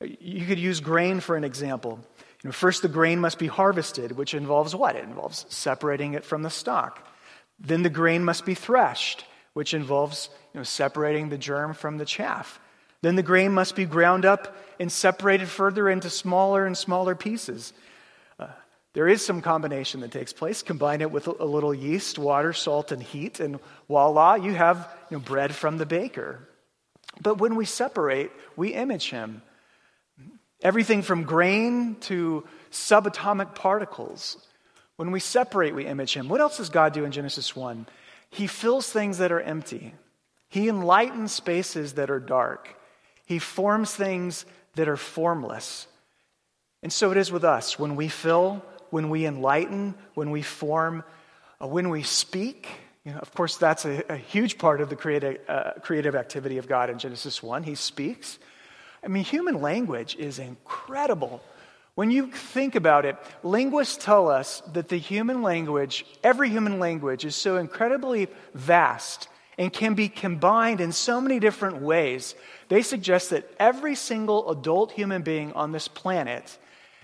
You 0.05 0.47
could 0.47 0.59
use 0.59 0.81
grain 0.81 1.21
for 1.21 1.37
an 1.37 1.45
example. 1.45 1.99
You 2.43 2.49
know, 2.49 2.53
first, 2.53 2.83
the 2.83 2.89
grain 2.89 3.21
must 3.21 3.39
be 3.39 3.47
harvested, 3.47 4.13
which 4.13 4.35
involves 4.35 4.75
what? 4.75 4.97
It 4.97 5.05
involves 5.05 5.47
separating 5.49 6.15
it 6.15 6.25
from 6.25 6.43
the 6.43 6.51
stalk. 6.51 7.07
Then 7.59 7.83
the 7.83 7.91
grain 7.91 8.25
must 8.25 8.45
be 8.45 8.55
threshed, 8.55 9.25
which 9.55 9.73
involves 9.73 10.29
you 10.53 10.61
know, 10.61 10.65
separating 10.65 11.29
the 11.29 11.39
germ 11.39 11.75
from 11.75 11.99
the 11.99 12.05
chaff. 12.05 12.61
Then 13.01 13.17
the 13.17 13.23
grain 13.23 13.53
must 13.53 13.77
be 13.77 13.85
ground 13.85 14.25
up 14.25 14.57
and 14.81 14.91
separated 14.91 15.49
further 15.49 15.89
into 15.89 16.11
smaller 16.11 16.67
and 16.67 16.77
smaller 16.77 17.15
pieces. 17.15 17.73
Uh, 18.39 18.49
there 18.95 19.09
is 19.09 19.25
some 19.25 19.41
combination 19.41 20.01
that 20.01 20.11
takes 20.11 20.33
place. 20.33 20.63
Combine 20.63 21.01
it 21.01 21.11
with 21.11 21.27
a 21.27 21.45
little 21.45 21.75
yeast, 21.75 22.19
water, 22.19 22.53
salt, 22.53 22.93
and 22.93 23.03
heat, 23.03 23.41
and 23.41 23.59
voila, 23.89 24.35
you 24.35 24.55
have 24.55 24.89
you 25.11 25.19
know, 25.19 25.23
bread 25.23 25.55
from 25.55 25.79
the 25.79 25.87
baker. 25.87 26.49
But 27.21 27.39
when 27.39 27.57
we 27.57 27.65
separate, 27.65 28.33
we 28.57 28.75
image 28.75 29.11
him. 29.11 29.43
Everything 30.63 31.03
from 31.03 31.25
grain 31.25 31.97
to 32.03 32.45
subatomic 32.71 33.55
particles. 33.55 34.37
When 34.97 35.11
we 35.11 35.21
separate, 35.21 35.75
we 35.75 35.87
image 35.87 36.15
him. 36.15 36.29
What 36.29 36.41
else 36.41 36.57
does 36.57 36.71
God 36.71 36.93
do 36.93 37.05
in 37.05 37.13
Genesis 37.13 37.55
1? 37.57 37.87
He 38.31 38.47
fills 38.47 38.91
things 38.91 39.19
that 39.19 39.33
are 39.33 39.41
empty, 39.41 39.95
He 40.49 40.69
enlightens 40.69 41.33
spaces 41.33 41.95
that 41.95 42.11
are 42.11 42.21
dark, 42.21 42.77
He 43.27 43.39
forms 43.39 43.95
things 43.95 44.45
that 44.75 44.89
are 44.89 44.97
formless. 44.97 45.87
And 46.83 46.93
so 46.93 47.11
it 47.13 47.17
is 47.17 47.33
with 47.33 47.45
us. 47.45 47.79
When 47.79 47.97
we 47.97 48.09
fill, 48.09 48.63
when 48.91 49.09
we 49.09 49.25
enlighten, 49.25 49.95
when 50.15 50.31
we 50.31 50.43
form, 50.43 51.03
uh, 51.61 51.67
when 51.67 51.89
we 51.89 52.03
speak, 52.03 52.69
you 53.05 53.13
know, 53.13 53.19
of 53.19 53.33
course, 53.35 53.57
that's 53.57 53.85
a, 53.85 54.05
a 54.11 54.17
huge 54.17 54.59
part 54.59 54.81
of 54.81 54.91
the 54.91 54.97
creative, 54.97 55.39
uh, 55.49 55.73
creative 55.81 56.15
activity 56.15 56.59
of 56.59 56.69
God 56.69 56.91
in 56.91 56.99
Genesis 56.99 57.43
1. 57.43 57.63
He 57.63 57.75
speaks. 57.75 58.39
I 59.05 59.09
mean, 59.09 59.25
human 59.25 59.61
language 59.61 60.17
is 60.17 60.39
incredible. 60.39 61.43
When 61.95 62.11
you 62.11 62.31
think 62.31 62.75
about 62.75 63.05
it, 63.05 63.17
linguists 63.43 64.03
tell 64.03 64.29
us 64.29 64.63
that 64.73 64.89
the 64.89 64.97
human 64.97 65.43
language, 65.43 66.05
every 66.25 66.49
human 66.49 66.79
language, 66.81 67.25
is 67.25 67.37
so 67.37 67.57
incredibly 67.57 68.29
vast 68.55 69.29
and 69.59 69.73
can 69.73 69.95
be 69.95 70.09
combined 70.09 70.81
in 70.81 70.91
so 70.91 71.21
many 71.21 71.39
different 71.39 71.83
ways. 71.83 72.35
They 72.69 72.83
suggest 72.83 73.31
that 73.31 73.49
every 73.61 73.95
single 73.95 74.51
adult 74.51 74.91
human 74.91 75.23
being 75.23 75.53
on 75.53 75.71
this 75.71 75.87
planet 75.87 76.59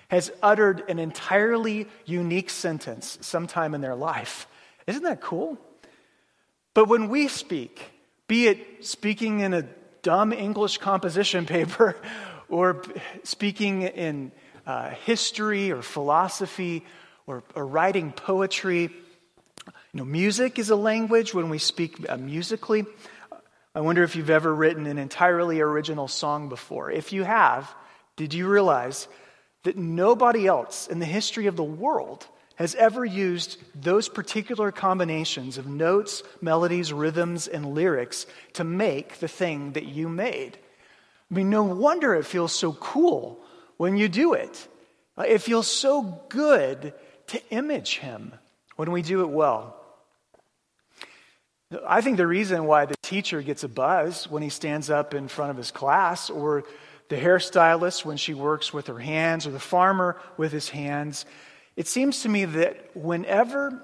has 0.08 0.32
uttered 0.42 0.82
an 0.88 0.98
entirely 0.98 1.86
unique 2.04 2.50
sentence 2.50 3.18
sometime 3.20 3.74
in 3.74 3.80
their 3.80 3.94
life. 3.94 4.48
Isn't 4.88 5.04
that 5.04 5.20
cool? 5.20 5.56
But 6.74 6.88
when 6.88 7.08
we 7.08 7.28
speak, 7.28 7.92
be 8.26 8.48
it 8.48 8.84
speaking 8.84 9.40
in 9.40 9.54
a 9.54 9.64
dumb 10.02 10.32
English 10.32 10.78
composition 10.78 11.46
paper 11.46 11.96
or 12.48 12.82
speaking 13.22 13.82
in 13.82 14.32
uh, 14.66 14.90
history 14.90 15.72
or 15.72 15.82
philosophy 15.82 16.84
or, 17.26 17.42
or, 17.54 17.66
writing 17.66 18.12
poetry. 18.12 18.82
You 18.82 19.72
know, 19.94 20.04
music 20.04 20.58
is 20.58 20.70
a 20.70 20.76
language 20.76 21.34
when 21.34 21.48
we 21.48 21.58
speak 21.58 22.08
uh, 22.08 22.16
musically. 22.16 22.84
I 23.74 23.80
wonder 23.80 24.02
if 24.02 24.16
you've 24.16 24.30
ever 24.30 24.52
written 24.54 24.86
an 24.86 24.98
entirely 24.98 25.60
original 25.60 26.08
song 26.08 26.48
before. 26.48 26.90
If 26.90 27.12
you 27.12 27.22
have, 27.22 27.72
did 28.16 28.34
you 28.34 28.48
realize 28.48 29.08
that 29.62 29.76
nobody 29.76 30.46
else 30.46 30.88
in 30.88 30.98
the 30.98 31.06
history 31.06 31.46
of 31.46 31.56
the 31.56 31.64
world 31.64 32.26
has 32.60 32.74
ever 32.74 33.06
used 33.06 33.56
those 33.74 34.10
particular 34.10 34.70
combinations 34.70 35.56
of 35.56 35.66
notes, 35.66 36.22
melodies, 36.42 36.92
rhythms, 36.92 37.48
and 37.48 37.72
lyrics 37.74 38.26
to 38.52 38.62
make 38.62 39.18
the 39.18 39.28
thing 39.28 39.72
that 39.72 39.86
you 39.86 40.10
made. 40.10 40.58
I 41.30 41.34
mean, 41.34 41.48
no 41.48 41.62
wonder 41.62 42.14
it 42.14 42.26
feels 42.26 42.52
so 42.52 42.74
cool 42.74 43.40
when 43.78 43.96
you 43.96 44.10
do 44.10 44.34
it. 44.34 44.68
Uh, 45.16 45.22
it 45.26 45.38
feels 45.38 45.68
so 45.68 46.20
good 46.28 46.92
to 47.28 47.42
image 47.48 47.96
Him 47.96 48.34
when 48.76 48.92
we 48.92 49.00
do 49.00 49.22
it 49.22 49.30
well. 49.30 49.74
I 51.88 52.02
think 52.02 52.18
the 52.18 52.26
reason 52.26 52.66
why 52.66 52.84
the 52.84 52.96
teacher 53.00 53.40
gets 53.40 53.64
a 53.64 53.68
buzz 53.68 54.28
when 54.28 54.42
he 54.42 54.50
stands 54.50 54.90
up 54.90 55.14
in 55.14 55.28
front 55.28 55.50
of 55.50 55.56
his 55.56 55.70
class, 55.70 56.28
or 56.28 56.64
the 57.08 57.16
hairstylist 57.16 58.04
when 58.04 58.18
she 58.18 58.34
works 58.34 58.70
with 58.70 58.88
her 58.88 58.98
hands, 58.98 59.46
or 59.46 59.50
the 59.50 59.58
farmer 59.58 60.20
with 60.36 60.52
his 60.52 60.68
hands, 60.68 61.24
it 61.76 61.86
seems 61.86 62.22
to 62.22 62.28
me 62.28 62.44
that 62.44 62.96
whenever 62.96 63.82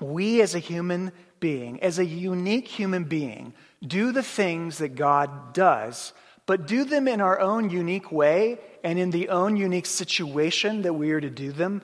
we 0.00 0.42
as 0.42 0.54
a 0.54 0.58
human 0.58 1.12
being, 1.40 1.82
as 1.82 1.98
a 1.98 2.04
unique 2.04 2.68
human 2.68 3.04
being, 3.04 3.54
do 3.86 4.12
the 4.12 4.22
things 4.22 4.78
that 4.78 4.94
God 4.94 5.52
does, 5.52 6.12
but 6.46 6.66
do 6.66 6.84
them 6.84 7.08
in 7.08 7.20
our 7.20 7.40
own 7.40 7.70
unique 7.70 8.10
way 8.12 8.58
and 8.84 8.98
in 8.98 9.10
the 9.10 9.28
own 9.28 9.56
unique 9.56 9.86
situation 9.86 10.82
that 10.82 10.94
we 10.94 11.12
are 11.12 11.20
to 11.20 11.30
do 11.30 11.52
them, 11.52 11.82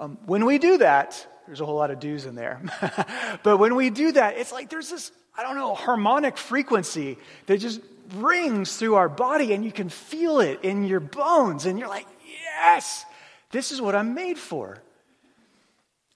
um, 0.00 0.18
when 0.26 0.46
we 0.46 0.58
do 0.58 0.78
that, 0.78 1.26
there's 1.46 1.60
a 1.60 1.66
whole 1.66 1.76
lot 1.76 1.90
of 1.90 1.98
do's 1.98 2.26
in 2.26 2.34
there. 2.34 2.60
but 3.42 3.58
when 3.58 3.74
we 3.74 3.90
do 3.90 4.12
that, 4.12 4.36
it's 4.38 4.52
like 4.52 4.68
there's 4.68 4.90
this, 4.90 5.10
I 5.36 5.42
don't 5.42 5.56
know, 5.56 5.74
harmonic 5.74 6.36
frequency 6.36 7.18
that 7.46 7.58
just 7.58 7.80
rings 8.16 8.76
through 8.76 8.94
our 8.94 9.08
body 9.08 9.52
and 9.52 9.64
you 9.64 9.72
can 9.72 9.88
feel 9.88 10.40
it 10.40 10.60
in 10.62 10.84
your 10.84 11.00
bones. 11.00 11.66
And 11.66 11.78
you're 11.78 11.88
like, 11.88 12.06
yes, 12.26 13.04
this 13.50 13.72
is 13.72 13.80
what 13.80 13.94
I'm 13.94 14.14
made 14.14 14.38
for. 14.38 14.78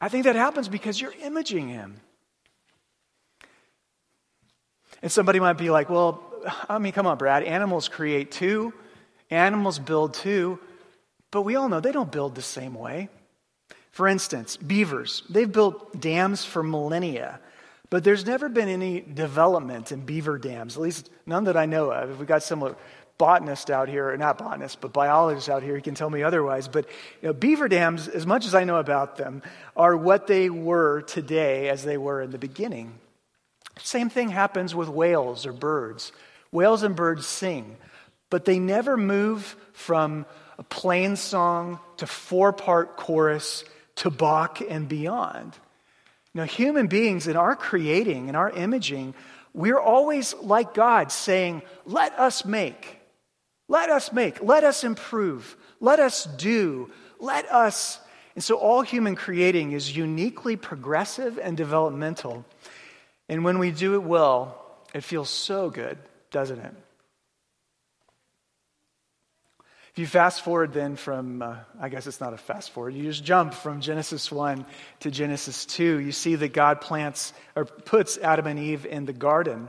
I 0.00 0.08
think 0.08 0.24
that 0.24 0.36
happens 0.36 0.68
because 0.68 1.00
you're 1.00 1.14
imaging 1.22 1.68
him. 1.68 2.00
And 5.00 5.10
somebody 5.10 5.40
might 5.40 5.54
be 5.54 5.70
like, 5.70 5.88
well, 5.88 6.22
I 6.68 6.78
mean, 6.78 6.92
come 6.92 7.06
on, 7.06 7.18
Brad. 7.18 7.42
Animals 7.44 7.88
create 7.88 8.30
too, 8.30 8.72
animals 9.30 9.78
build 9.78 10.14
too, 10.14 10.58
but 11.30 11.42
we 11.42 11.56
all 11.56 11.68
know 11.68 11.80
they 11.80 11.92
don't 11.92 12.12
build 12.12 12.34
the 12.34 12.42
same 12.42 12.74
way. 12.74 13.08
For 13.90 14.08
instance, 14.08 14.56
beavers, 14.56 15.22
they've 15.28 15.50
built 15.50 16.00
dams 16.00 16.44
for 16.44 16.62
millennia, 16.62 17.40
but 17.90 18.04
there's 18.04 18.24
never 18.24 18.48
been 18.48 18.68
any 18.68 19.00
development 19.00 19.92
in 19.92 20.00
beaver 20.00 20.38
dams, 20.38 20.76
at 20.76 20.82
least 20.82 21.10
none 21.26 21.44
that 21.44 21.56
I 21.56 21.66
know 21.66 21.90
of. 21.90 22.10
If 22.10 22.18
we've 22.18 22.26
got 22.26 22.42
some 22.42 22.74
botanist 23.18 23.70
out 23.70 23.88
here, 23.88 24.10
or 24.10 24.16
not 24.16 24.38
botanist, 24.38 24.80
but 24.80 24.92
biologist 24.92 25.48
out 25.48 25.62
here, 25.62 25.76
he 25.76 25.82
can 25.82 25.94
tell 25.94 26.10
me 26.10 26.22
otherwise. 26.22 26.68
But 26.68 26.86
you 27.20 27.28
know, 27.28 27.32
beaver 27.32 27.68
dams, 27.68 28.08
as 28.08 28.26
much 28.26 28.46
as 28.46 28.54
I 28.54 28.64
know 28.64 28.76
about 28.76 29.16
them, 29.16 29.42
are 29.76 29.96
what 29.96 30.26
they 30.26 30.50
were 30.50 31.02
today 31.02 31.68
as 31.68 31.84
they 31.84 31.96
were 31.96 32.20
in 32.20 32.30
the 32.30 32.38
beginning. 32.38 32.94
Same 33.78 34.10
thing 34.10 34.28
happens 34.28 34.74
with 34.74 34.88
whales 34.88 35.46
or 35.46 35.52
birds. 35.52 36.12
Whales 36.50 36.82
and 36.82 36.94
birds 36.94 37.26
sing, 37.26 37.76
but 38.28 38.44
they 38.44 38.58
never 38.58 38.96
move 38.96 39.56
from 39.72 40.26
a 40.58 40.62
plain 40.62 41.16
song 41.16 41.80
to 41.96 42.06
four 42.06 42.52
part 42.52 42.96
chorus 42.96 43.64
to 43.96 44.10
Bach 44.10 44.60
and 44.60 44.88
beyond. 44.88 45.56
Now, 46.34 46.44
human 46.44 46.86
beings 46.86 47.26
in 47.26 47.36
our 47.36 47.54
creating, 47.54 48.28
in 48.28 48.36
our 48.36 48.50
imaging, 48.50 49.14
we're 49.54 49.80
always 49.80 50.34
like 50.34 50.74
God 50.74 51.12
saying, 51.12 51.62
Let 51.84 52.18
us 52.18 52.44
make. 52.44 53.00
Let 53.72 53.88
us 53.88 54.12
make, 54.12 54.42
let 54.42 54.64
us 54.64 54.84
improve, 54.84 55.56
let 55.80 55.98
us 55.98 56.26
do, 56.26 56.90
let 57.18 57.50
us. 57.50 57.98
And 58.34 58.44
so 58.44 58.56
all 58.56 58.82
human 58.82 59.14
creating 59.14 59.72
is 59.72 59.96
uniquely 59.96 60.56
progressive 60.56 61.38
and 61.38 61.56
developmental. 61.56 62.44
And 63.30 63.44
when 63.44 63.58
we 63.58 63.70
do 63.70 63.94
it 63.94 64.02
well, 64.02 64.62
it 64.92 65.02
feels 65.02 65.30
so 65.30 65.70
good, 65.70 65.96
doesn't 66.30 66.58
it? 66.58 66.74
If 69.92 69.98
you 69.98 70.06
fast 70.06 70.42
forward 70.42 70.74
then 70.74 70.96
from, 70.96 71.40
uh, 71.40 71.56
I 71.80 71.88
guess 71.88 72.06
it's 72.06 72.20
not 72.20 72.34
a 72.34 72.38
fast 72.38 72.72
forward, 72.72 72.92
you 72.92 73.04
just 73.04 73.24
jump 73.24 73.54
from 73.54 73.80
Genesis 73.80 74.30
1 74.30 74.66
to 75.00 75.10
Genesis 75.10 75.64
2, 75.64 75.98
you 76.00 76.12
see 76.12 76.34
that 76.34 76.52
God 76.52 76.82
plants 76.82 77.32
or 77.56 77.64
puts 77.64 78.18
Adam 78.18 78.46
and 78.48 78.58
Eve 78.58 78.84
in 78.84 79.06
the 79.06 79.14
garden. 79.14 79.68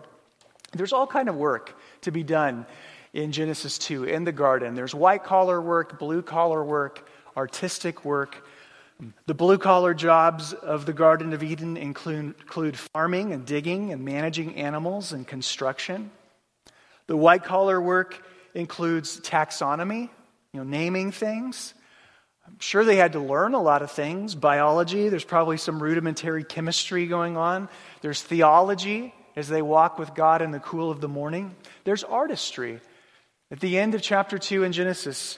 There's 0.73 0.91
all 0.91 1.07
kind 1.07 1.29
of 1.29 1.37
work 1.37 1.73
to 2.01 2.11
be 2.11 2.23
done 2.23 2.65
in 3.13 3.31
Genesis 3.31 3.77
2 3.77 4.05
in 4.05 4.23
the 4.23 4.31
garden. 4.31 4.73
There's 4.73 4.95
white 4.95 5.23
collar 5.23 5.61
work, 5.61 5.99
blue 5.99 6.21
collar 6.21 6.63
work, 6.63 7.07
artistic 7.37 8.03
work. 8.03 8.45
The 9.25 9.33
blue 9.33 9.57
collar 9.57 9.93
jobs 9.93 10.53
of 10.53 10.85
the 10.85 10.93
Garden 10.93 11.33
of 11.33 11.43
Eden 11.43 11.77
include, 11.77 12.35
include 12.39 12.77
farming 12.77 13.33
and 13.33 13.45
digging 13.45 13.91
and 13.91 14.03
managing 14.03 14.55
animals 14.55 15.13
and 15.13 15.27
construction. 15.27 16.11
The 17.07 17.17
white 17.17 17.43
collar 17.43 17.81
work 17.81 18.25
includes 18.53 19.19
taxonomy, 19.19 20.09
you 20.53 20.59
know, 20.59 20.63
naming 20.63 21.11
things. 21.11 21.73
I'm 22.47 22.59
sure 22.59 22.83
they 22.83 22.95
had 22.95 23.13
to 23.13 23.19
learn 23.19 23.53
a 23.53 23.61
lot 23.61 23.81
of 23.81 23.91
things. 23.91 24.35
Biology, 24.35 25.09
there's 25.09 25.23
probably 25.23 25.57
some 25.57 25.81
rudimentary 25.81 26.43
chemistry 26.43 27.07
going 27.07 27.35
on. 27.35 27.69
There's 28.01 28.21
theology 28.21 29.13
as 29.35 29.47
they 29.47 29.61
walk 29.61 29.97
with 29.97 30.13
God 30.13 30.41
in 30.41 30.51
the 30.51 30.59
cool 30.59 30.91
of 30.91 31.01
the 31.01 31.07
morning. 31.07 31.55
There's 31.83 32.03
artistry. 32.03 32.79
At 33.53 33.59
the 33.59 33.77
end 33.77 33.93
of 33.93 34.01
chapter 34.01 34.39
2 34.39 34.63
in 34.63 34.71
Genesis, 34.71 35.37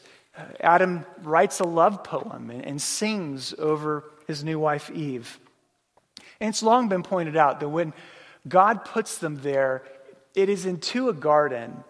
Adam 0.61 1.05
writes 1.21 1.59
a 1.59 1.65
love 1.65 2.01
poem 2.05 2.49
and, 2.49 2.65
and 2.65 2.81
sings 2.81 3.53
over 3.59 4.05
his 4.25 4.41
new 4.41 4.57
wife 4.57 4.89
Eve. 4.89 5.37
And 6.39 6.47
it's 6.47 6.63
long 6.63 6.87
been 6.87 7.03
pointed 7.03 7.35
out 7.35 7.59
that 7.59 7.67
when 7.67 7.91
God 8.47 8.85
puts 8.85 9.17
them 9.17 9.41
there, 9.41 9.83
it 10.33 10.47
is 10.47 10.65
into 10.65 11.09
a 11.09 11.13
garden. 11.13 11.83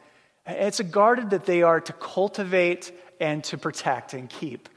It's 0.47 0.79
a 0.79 0.83
garden 0.83 1.29
that 1.29 1.45
they 1.45 1.61
are 1.61 1.79
to 1.79 1.93
cultivate 1.93 2.91
and 3.19 3.43
to 3.43 3.59
protect 3.59 4.15
and 4.15 4.27
keep. 4.27 4.67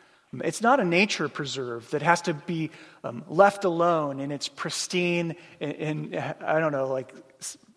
It's 0.44 0.60
not 0.60 0.80
a 0.80 0.84
nature 0.84 1.30
preserve 1.30 1.88
that 1.92 2.02
has 2.02 2.20
to 2.22 2.34
be 2.34 2.72
um, 3.02 3.24
left 3.26 3.64
alone 3.64 4.20
in 4.20 4.32
its 4.32 4.48
pristine, 4.48 5.34
in, 5.60 5.70
in, 5.70 6.24
I 6.44 6.60
don't 6.60 6.72
know, 6.72 6.88
like 6.88 7.14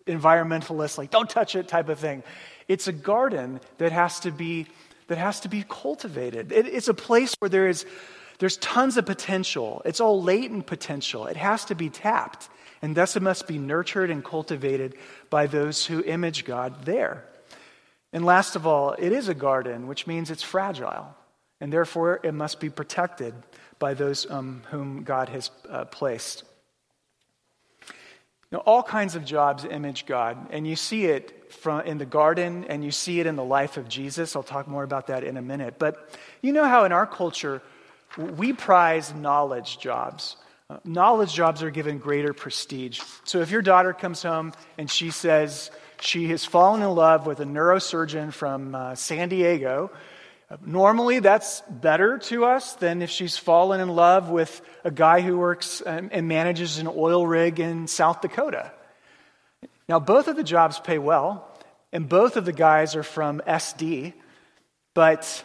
environmentalist, 0.06 0.98
like 0.98 1.10
don't 1.10 1.30
touch 1.30 1.54
it 1.56 1.68
type 1.68 1.88
of 1.88 1.98
thing. 1.98 2.22
It's 2.68 2.88
a 2.88 2.92
garden 2.92 3.60
that 3.78 3.92
has 3.92 4.20
to 4.20 4.30
be, 4.30 4.66
that 5.08 5.18
has 5.18 5.40
to 5.40 5.48
be 5.48 5.64
cultivated. 5.68 6.52
It, 6.52 6.66
it's 6.66 6.88
a 6.88 6.94
place 6.94 7.34
where 7.38 7.48
there 7.48 7.68
is, 7.68 7.86
there's 8.38 8.56
tons 8.58 8.96
of 8.96 9.06
potential. 9.06 9.82
It's 9.84 10.00
all 10.00 10.22
latent 10.22 10.66
potential. 10.66 11.26
It 11.26 11.36
has 11.36 11.64
to 11.66 11.74
be 11.74 11.90
tapped. 11.90 12.48
And 12.80 12.96
thus 12.96 13.16
it 13.16 13.22
must 13.22 13.46
be 13.46 13.58
nurtured 13.58 14.10
and 14.10 14.24
cultivated 14.24 14.96
by 15.30 15.46
those 15.46 15.86
who 15.86 16.02
image 16.02 16.44
God 16.44 16.84
there. 16.84 17.24
And 18.12 18.24
last 18.24 18.56
of 18.56 18.66
all, 18.66 18.92
it 18.92 19.12
is 19.12 19.28
a 19.28 19.34
garden, 19.34 19.86
which 19.86 20.06
means 20.06 20.30
it's 20.30 20.42
fragile 20.42 21.14
and 21.62 21.72
therefore 21.72 22.18
it 22.24 22.34
must 22.34 22.58
be 22.58 22.68
protected 22.68 23.32
by 23.78 23.94
those 23.94 24.28
um, 24.28 24.64
whom 24.70 25.04
God 25.04 25.28
has 25.28 25.52
uh, 25.70 25.84
placed. 25.84 26.42
All 28.60 28.82
kinds 28.82 29.14
of 29.14 29.24
jobs 29.24 29.64
image 29.64 30.04
God, 30.06 30.48
and 30.50 30.66
you 30.66 30.76
see 30.76 31.06
it 31.06 31.52
from, 31.52 31.80
in 31.82 31.98
the 31.98 32.06
garden, 32.06 32.66
and 32.68 32.84
you 32.84 32.90
see 32.90 33.18
it 33.18 33.26
in 33.26 33.36
the 33.36 33.44
life 33.44 33.76
of 33.76 33.88
Jesus. 33.88 34.36
I'll 34.36 34.42
talk 34.42 34.68
more 34.68 34.84
about 34.84 35.06
that 35.06 35.24
in 35.24 35.36
a 35.36 35.42
minute. 35.42 35.78
But 35.78 36.18
you 36.42 36.52
know 36.52 36.64
how 36.64 36.84
in 36.84 36.92
our 36.92 37.06
culture, 37.06 37.62
we 38.18 38.52
prize 38.52 39.14
knowledge 39.14 39.78
jobs. 39.78 40.36
Uh, 40.68 40.78
knowledge 40.84 41.34
jobs 41.34 41.62
are 41.62 41.70
given 41.70 41.98
greater 41.98 42.32
prestige. 42.32 43.00
So 43.24 43.40
if 43.40 43.50
your 43.50 43.62
daughter 43.62 43.92
comes 43.92 44.22
home 44.22 44.52
and 44.78 44.90
she 44.90 45.10
says 45.10 45.70
she 46.00 46.28
has 46.28 46.44
fallen 46.44 46.82
in 46.82 46.90
love 46.90 47.26
with 47.26 47.40
a 47.40 47.44
neurosurgeon 47.44 48.32
from 48.32 48.74
uh, 48.74 48.94
San 48.94 49.28
Diego, 49.28 49.90
Normally, 50.60 51.20
that's 51.20 51.62
better 51.62 52.18
to 52.18 52.44
us 52.44 52.74
than 52.74 53.00
if 53.00 53.10
she's 53.10 53.38
fallen 53.38 53.80
in 53.80 53.88
love 53.88 54.28
with 54.28 54.60
a 54.84 54.90
guy 54.90 55.20
who 55.20 55.38
works 55.38 55.82
um, 55.86 56.10
and 56.12 56.28
manages 56.28 56.78
an 56.78 56.88
oil 56.88 57.26
rig 57.26 57.58
in 57.58 57.86
South 57.86 58.20
Dakota. 58.20 58.72
Now, 59.88 59.98
both 59.98 60.28
of 60.28 60.36
the 60.36 60.42
jobs 60.44 60.78
pay 60.78 60.98
well, 60.98 61.48
and 61.92 62.08
both 62.08 62.36
of 62.36 62.44
the 62.44 62.52
guys 62.52 62.96
are 62.96 63.02
from 63.02 63.40
SD, 63.46 64.12
but, 64.94 65.44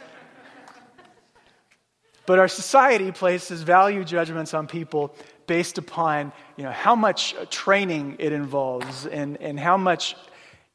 but 2.26 2.40
our 2.40 2.48
society 2.48 3.12
places 3.12 3.62
value 3.62 4.04
judgments 4.04 4.54
on 4.54 4.68
people 4.68 5.16
based 5.48 5.78
upon 5.78 6.34
you 6.58 6.66
know, 6.66 6.72
how 6.72 6.96
much 6.96 7.34
training 7.50 8.18
it 8.20 8.34
involves 8.34 9.06
and, 9.06 9.38
and 9.38 9.60
how 9.60 9.78
much 9.78 10.16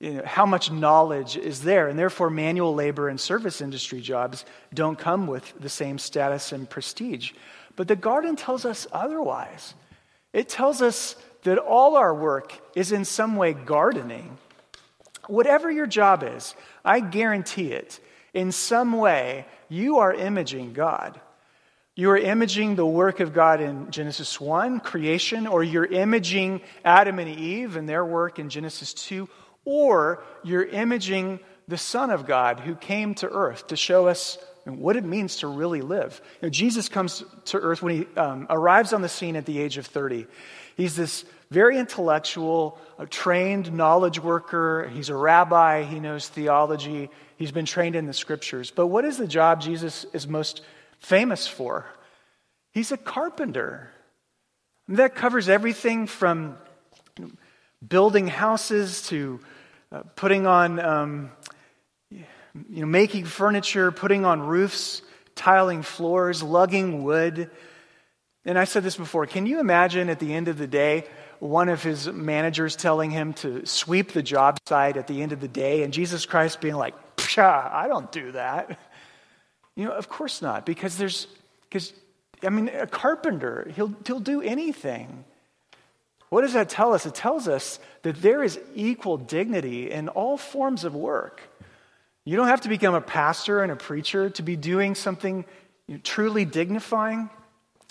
you 0.02 0.14
know, 0.14 0.22
how 0.24 0.44
much 0.44 0.72
knowledge 0.72 1.36
is 1.36 1.62
there. 1.62 1.86
And 1.86 1.96
therefore, 1.96 2.28
manual 2.28 2.74
labor 2.74 3.08
and 3.08 3.20
service 3.20 3.60
industry 3.60 4.00
jobs 4.00 4.44
don't 4.74 4.98
come 4.98 5.28
with 5.28 5.54
the 5.60 5.68
same 5.68 5.96
status 5.96 6.50
and 6.50 6.68
prestige. 6.68 7.30
But 7.76 7.86
the 7.86 7.94
garden 7.94 8.34
tells 8.34 8.64
us 8.64 8.88
otherwise. 8.92 9.74
It 10.32 10.48
tells 10.48 10.82
us 10.82 11.14
that 11.44 11.58
all 11.58 11.96
our 11.96 12.12
work 12.12 12.52
is 12.74 12.90
in 12.90 13.04
some 13.04 13.36
way 13.36 13.52
gardening. 13.52 14.36
Whatever 15.28 15.70
your 15.70 15.86
job 15.86 16.24
is, 16.24 16.56
I 16.84 16.98
guarantee 16.98 17.72
it, 17.72 18.00
in 18.34 18.50
some 18.50 18.94
way, 18.94 19.46
you 19.68 19.98
are 19.98 20.12
imaging 20.12 20.72
God. 20.72 21.20
You 21.94 22.10
are 22.10 22.18
imaging 22.18 22.74
the 22.74 22.86
work 22.86 23.20
of 23.20 23.32
God 23.32 23.60
in 23.60 23.90
Genesis 23.92 24.40
1, 24.40 24.80
creation, 24.80 25.46
or 25.46 25.62
you're 25.62 25.84
imaging 25.84 26.62
Adam 26.84 27.20
and 27.20 27.28
Eve 27.28 27.76
and 27.76 27.88
their 27.88 28.04
work 28.04 28.40
in 28.40 28.48
Genesis 28.48 28.94
2, 28.94 29.28
or 29.64 30.22
you're 30.42 30.64
imaging 30.64 31.40
the 31.68 31.79
Son 31.79 32.11
of 32.11 32.27
God 32.27 32.61
who 32.61 32.75
came 32.75 33.14
to 33.16 33.29
earth 33.29 33.68
to 33.68 33.77
show 33.77 34.09
us 34.09 34.38
what 34.64 34.96
it 34.96 35.05
means 35.05 35.37
to 35.38 35.46
really 35.46 35.81
live. 35.81 36.20
Jesus 36.51 36.88
comes 36.88 37.25
to 37.46 37.59
earth 37.59 37.83
when 37.83 37.96
he 37.96 38.16
um, 38.16 38.46
arrives 38.48 38.92
on 38.92 39.03
the 39.03 39.09
scene 39.09 39.37
at 39.37 39.46
the 39.46 39.61
age 39.61 39.79
of 39.79 39.87
30. 39.87 40.27
He's 40.77 40.96
this 40.96 41.25
very 41.51 41.79
intellectual, 41.79 42.79
trained 43.11 43.72
knowledge 43.72 44.18
worker. 44.18 44.88
He's 44.92 45.09
a 45.09 45.16
rabbi. 45.16 45.83
He 45.83 46.01
knows 46.01 46.29
theology. 46.29 47.11
He's 47.37 47.53
been 47.53 47.66
trained 47.66 47.96
in 47.96 48.07
the 48.07 48.12
scriptures. 48.12 48.70
But 48.70 48.87
what 48.87 49.05
is 49.05 49.18
the 49.18 49.27
job 49.27 49.61
Jesus 49.61 50.07
is 50.12 50.27
most 50.27 50.62
famous 50.98 51.46
for? 51.46 51.87
He's 52.70 52.92
a 52.92 52.96
carpenter. 52.96 53.90
And 54.88 54.96
that 54.96 55.14
covers 55.14 55.48
everything 55.48 56.07
from 56.07 56.57
building 57.87 58.29
houses 58.29 59.03
to 59.09 59.40
uh, 59.92 60.02
putting 60.16 60.46
on, 60.46 60.81
um, 60.81 61.31
you 62.11 62.24
know, 62.70 62.87
making 62.87 63.26
furniture, 63.26 63.92
putting 63.92 64.24
on 64.24 64.40
roofs, 64.40 65.02
tiling 65.35 65.83
floors, 65.83 66.42
lugging 66.42 67.02
wood. 67.02 67.50
And 68.44 68.59
I 68.59 68.64
said 68.64 68.83
this 68.83 68.96
before 68.96 69.26
can 69.26 69.46
you 69.46 69.61
imagine 69.61 70.09
at 70.09 70.18
the 70.18 70.33
end 70.33 70.48
of 70.48 70.59
the 70.59 70.66
day, 70.66 71.05
one 71.40 71.68
of 71.68 71.83
his 71.83 72.07
managers 72.07 72.76
telling 72.76 73.11
him 73.11 73.33
to 73.35 73.66
sweep 73.66 74.12
the 74.12 74.22
job 74.22 74.59
site 74.68 74.96
at 74.96 75.09
the 75.09 75.22
end 75.22 75.33
of 75.33 75.40
the 75.40 75.48
day, 75.48 75.83
and 75.83 75.92
Jesus 75.92 76.24
Christ 76.24 76.61
being 76.61 76.76
like, 76.76 76.94
Psha, 77.16 77.72
I 77.72 77.88
don't 77.88 78.11
do 78.12 78.33
that. 78.33 78.78
You 79.74 79.87
know, 79.87 79.92
of 79.92 80.09
course 80.09 80.40
not, 80.40 80.64
because 80.64 80.96
there's, 80.96 81.26
because, 81.62 81.92
I 82.42 82.50
mean, 82.50 82.68
a 82.68 82.87
carpenter, 82.87 83.72
he'll, 83.74 83.94
he'll 84.07 84.20
do 84.20 84.40
anything. 84.40 85.24
What 86.33 86.40
does 86.40 86.55
that 86.55 86.71
tell 86.71 86.95
us? 86.95 87.05
It 87.05 87.14
tells 87.14 87.47
us 87.47 87.79
that 88.05 88.23
there 88.23 88.42
is 88.42 88.59
equal 88.75 89.18
dignity 89.18 89.90
in 89.90 90.09
all 90.09 90.38
forms 90.38 90.83
of 90.85 90.95
work. 90.95 91.42
You 92.25 92.37
don't 92.37 92.47
have 92.47 92.62
to 92.62 92.71
become 92.71 92.95
a 92.95 93.03
pastor 93.03 93.62
and 93.62 93.71
a 93.71 93.77
preacher 93.77 94.31
to 94.31 94.42
be 94.42 94.57
doing 94.57 94.95
something 94.95 95.45
truly 96.05 96.47
dignifying, 96.47 97.29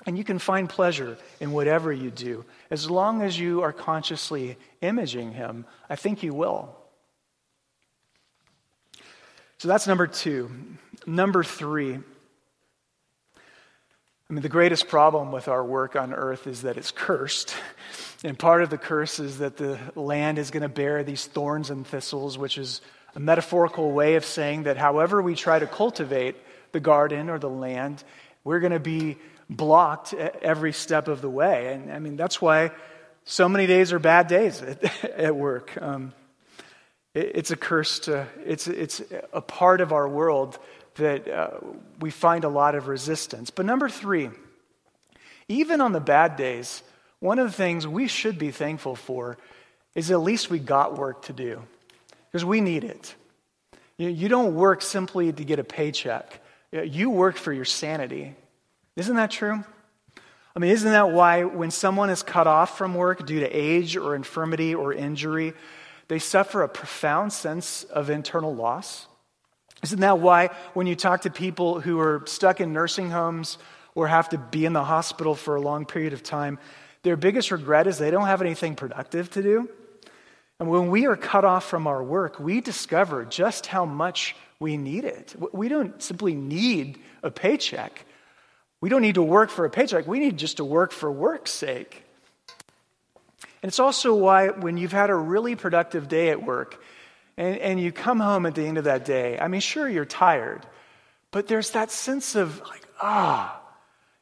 and 0.08 0.18
you 0.18 0.24
can 0.24 0.40
find 0.40 0.68
pleasure 0.68 1.20
in 1.40 1.52
whatever 1.52 1.94
you 1.94 2.10
do. 2.10 2.44
As 2.72 2.90
long 2.90 3.22
as 3.22 3.40
you 3.40 3.62
are 3.62 3.72
consciously 3.72 4.58
imaging 4.82 5.34
Him, 5.34 5.68
I 5.88 5.96
think 5.96 6.24
you 6.24 6.34
will. 6.34 6.76
So 9.60 9.68
that's 9.68 9.86
number 9.86 10.08
two. 10.08 10.50
Number 11.06 11.44
three, 11.44 12.00
I 14.32 14.34
mean, 14.34 14.44
the 14.44 14.50
greatest 14.50 14.88
problem 14.88 15.34
with 15.34 15.50
our 15.50 15.62
work 15.62 15.98
on 15.98 16.14
earth 16.14 16.48
is 16.48 16.62
that 16.62 16.78
it's 16.78 16.92
cursed. 16.92 17.54
And 18.24 18.40
part 18.40 18.62
of 18.62 18.70
the 18.70 18.78
curse 18.78 19.20
is 19.20 19.40
that 19.40 19.58
the 19.58 19.78
land 19.94 20.40
is 20.40 20.52
going 20.52 20.64
to 20.64 20.70
bear 20.70 21.04
these 21.04 21.26
thorns 21.26 21.70
and 21.70 21.86
thistles, 21.86 22.38
which 22.38 22.58
is 22.58 22.80
a 23.14 23.20
metaphorical 23.20 23.92
way 23.92 24.16
of 24.16 24.24
saying 24.24 24.64
that 24.64 24.78
however 24.78 25.22
we 25.22 25.36
try 25.36 25.60
to 25.60 25.68
cultivate 25.68 26.38
the 26.72 26.80
garden 26.80 27.30
or 27.30 27.40
the 27.40 27.50
land, 27.50 28.06
we're 28.46 28.62
going 28.62 28.72
to 28.72 28.80
be 28.80 29.18
blocked 29.50 30.14
every 30.14 30.72
step 30.72 31.10
of 31.10 31.20
the 31.20 31.30
way. 31.30 31.74
And 31.74 31.92
I 31.92 32.00
mean, 32.00 32.16
that's 32.16 32.42
why 32.42 32.72
so 33.26 33.50
many 33.50 33.68
days 33.68 33.92
are 33.92 34.00
bad 34.00 34.30
days 34.30 34.62
at, 34.62 35.04
at 35.10 35.36
work. 35.36 35.78
Um, 35.82 36.14
it, 37.14 37.32
it's 37.36 37.52
a 37.52 37.58
curse 37.58 38.00
to, 38.00 38.28
it's, 38.46 38.68
it's 38.68 39.02
a 39.34 39.42
part 39.42 39.82
of 39.82 39.92
our 39.92 40.08
world 40.08 40.58
that 40.96 41.28
uh, 41.28 41.50
we 42.00 42.10
find 42.10 42.44
a 42.44 42.50
lot 42.50 42.76
of 42.76 42.88
resistance. 42.88 43.50
But 43.50 43.66
number 43.66 43.90
three, 43.90 44.30
even 45.48 45.82
on 45.82 45.92
the 45.92 46.00
bad 46.00 46.36
days, 46.36 46.84
one 47.20 47.40
of 47.40 47.48
the 47.48 47.54
things 47.54 47.88
we 47.88 48.08
should 48.08 48.38
be 48.38 48.52
thankful 48.52 48.96
for 48.96 49.38
is 49.96 50.12
at 50.12 50.22
least 50.22 50.50
we 50.50 50.60
got 50.60 50.98
work 50.98 51.24
to 51.24 51.34
do 51.34 51.62
because 52.26 52.46
we 52.46 52.62
need 52.62 52.84
it. 52.84 53.16
You 53.98 54.30
don't 54.30 54.56
work 54.56 54.82
simply 54.82 55.32
to 55.32 55.44
get 55.44 55.60
a 55.60 55.64
paycheck, 55.64 56.42
you 56.72 57.10
work 57.10 57.38
for 57.38 57.54
your 57.54 57.66
sanity. 57.66 58.36
Isn't 58.96 59.16
that 59.16 59.32
true? 59.32 59.64
I 60.56 60.60
mean, 60.60 60.72
isn't 60.72 60.92
that 60.92 61.12
why 61.12 61.44
when 61.44 61.72
someone 61.72 62.10
is 62.10 62.24
cut 62.24 62.48
off 62.48 62.78
from 62.78 62.96
work 62.96 63.26
due 63.26 63.40
to 63.40 63.48
age 63.48 63.96
or 63.96 64.16
infirmity 64.16 64.76
or 64.76 64.92
injury, 64.92 65.54
they 66.08 66.20
suffer 66.20 66.62
a 66.62 66.68
profound 66.68 67.32
sense 67.32 67.84
of 67.86 68.10
internal 68.10 68.54
loss? 68.54 69.08
Isn't 69.84 70.02
that 70.02 70.20
why 70.20 70.50
when 70.74 70.88
you 70.88 70.96
talk 70.96 71.22
to 71.22 71.30
people 71.30 71.80
who 71.80 72.00
are 72.00 72.24
stuck 72.26 72.62
in 72.62 72.74
nursing 72.74 73.10
homes 73.10 73.58
or 73.96 74.08
have 74.08 74.30
to 74.30 74.38
be 74.38 74.66
in 74.66 74.74
the 74.74 74.84
hospital 74.84 75.36
for 75.36 75.56
a 75.56 75.62
long 75.62 75.86
period 75.86 76.14
of 76.14 76.24
time, 76.24 76.60
their 77.04 77.18
biggest 77.18 77.52
regret 77.52 77.88
is 77.88 77.98
they 77.98 78.12
don't 78.12 78.28
have 78.28 78.42
anything 78.42 78.76
productive 78.76 79.30
to 79.32 79.42
do. 79.42 79.70
And 80.60 80.70
when 80.70 80.92
we 80.92 81.08
are 81.08 81.16
cut 81.16 81.44
off 81.44 81.66
from 81.66 81.88
our 81.88 82.04
work, 82.04 82.40
we 82.40 82.62
discover 82.62 83.26
just 83.26 83.66
how 83.66 83.86
much 83.86 84.36
we 84.60 84.78
need 84.78 85.06
it. 85.06 85.36
We 85.52 85.68
don't 85.68 86.02
simply 86.02 86.36
need 86.36 87.00
a 87.24 87.32
paycheck. 87.32 88.06
We 88.80 88.90
don't 88.90 89.02
need 89.02 89.16
to 89.16 89.24
work 89.24 89.50
for 89.50 89.66
a 89.66 89.72
paycheck. 89.72 90.06
We 90.06 90.20
need 90.20 90.38
just 90.38 90.58
to 90.58 90.64
work 90.64 90.92
for 90.92 91.12
work's 91.12 91.50
sake. 91.50 92.04
And 93.64 93.70
it's 93.70 93.80
also 93.80 94.14
why, 94.14 94.50
when 94.50 94.78
you've 94.78 94.92
had 94.92 95.10
a 95.10 95.16
really 95.16 95.56
productive 95.56 96.08
day 96.08 96.30
at 96.30 96.44
work 96.44 96.80
and, 97.38 97.58
and 97.58 97.80
you 97.80 97.92
come 97.92 98.20
home 98.20 98.46
at 98.46 98.56
the 98.56 98.66
end 98.66 98.78
of 98.78 98.84
that 98.86 99.06
day, 99.06 99.40
I 99.40 99.48
mean, 99.48 99.62
sure, 99.62 99.90
you're 99.90 100.06
tired, 100.06 100.66
but 101.32 101.48
there's 101.48 101.72
that 101.72 101.92
sense 101.92 102.36
of, 102.36 102.60
like, 102.68 102.86
ah, 103.02 103.60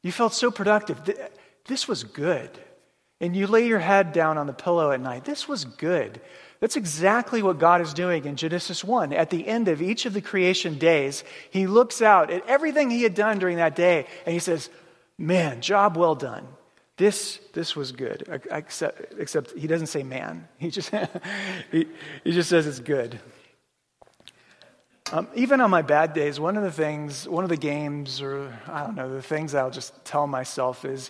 you 0.02 0.12
felt 0.12 0.34
so 0.34 0.52
productive. 0.52 1.02
This 1.65 1.88
was 1.88 2.04
good. 2.04 2.50
and 3.22 3.36
you 3.36 3.48
lay 3.48 3.67
your 3.67 3.80
head 3.80 4.13
down 4.13 4.38
on 4.38 4.48
the 4.48 4.54
pillow 4.54 4.91
at 4.91 5.02
night, 5.02 5.26
this 5.26 5.48
was 5.48 5.65
good. 5.65 6.22
That's 6.60 6.76
exactly 6.76 7.41
what 7.41 7.60
God 7.60 7.82
is 7.82 7.93
doing 7.93 8.26
in 8.26 8.36
Genesis 8.36 8.84
1. 8.84 9.13
At 9.13 9.30
the 9.30 9.48
end 9.48 9.67
of 9.67 9.82
each 9.82 10.06
of 10.06 10.13
the 10.13 10.22
creation 10.22 10.78
days, 10.78 11.24
he 11.50 11.67
looks 11.67 12.02
out 12.02 12.32
at 12.32 12.45
everything 12.48 12.89
he 12.89 13.04
had 13.04 13.15
done 13.15 13.39
during 13.39 13.58
that 13.58 13.76
day 13.76 14.08
and 14.26 14.34
he 14.34 14.39
says, 14.39 14.69
Man, 15.17 15.62
job 15.62 15.98
well 15.98 16.15
done. 16.15 16.48
This, 17.00 17.40
this 17.54 17.78
was 17.78 17.94
good. 17.94 18.28
Except, 18.52 19.14
except 19.18 19.58
he 19.58 19.68
doesn't 19.68 19.88
say 19.88 20.04
man. 20.04 20.50
He 20.58 20.70
just, 20.70 20.92
he, 21.72 21.88
he 22.26 22.34
just 22.34 22.50
says 22.50 22.68
it's 22.68 22.82
good. 22.82 23.18
Um, 25.14 25.30
even 25.34 25.62
on 25.62 25.72
my 25.72 25.82
bad 25.82 26.14
days, 26.14 26.42
one 26.42 26.58
of 26.58 26.64
the 26.64 26.74
things, 26.74 27.26
one 27.26 27.46
of 27.46 27.50
the 27.50 27.56
games, 27.56 28.22
or 28.22 28.54
I 28.68 28.84
don't 28.84 28.96
know, 28.96 29.14
the 29.14 29.22
things 29.22 29.56
I'll 29.56 29.72
just 29.72 29.94
tell 30.04 30.28
myself 30.28 30.84
is, 30.84 31.10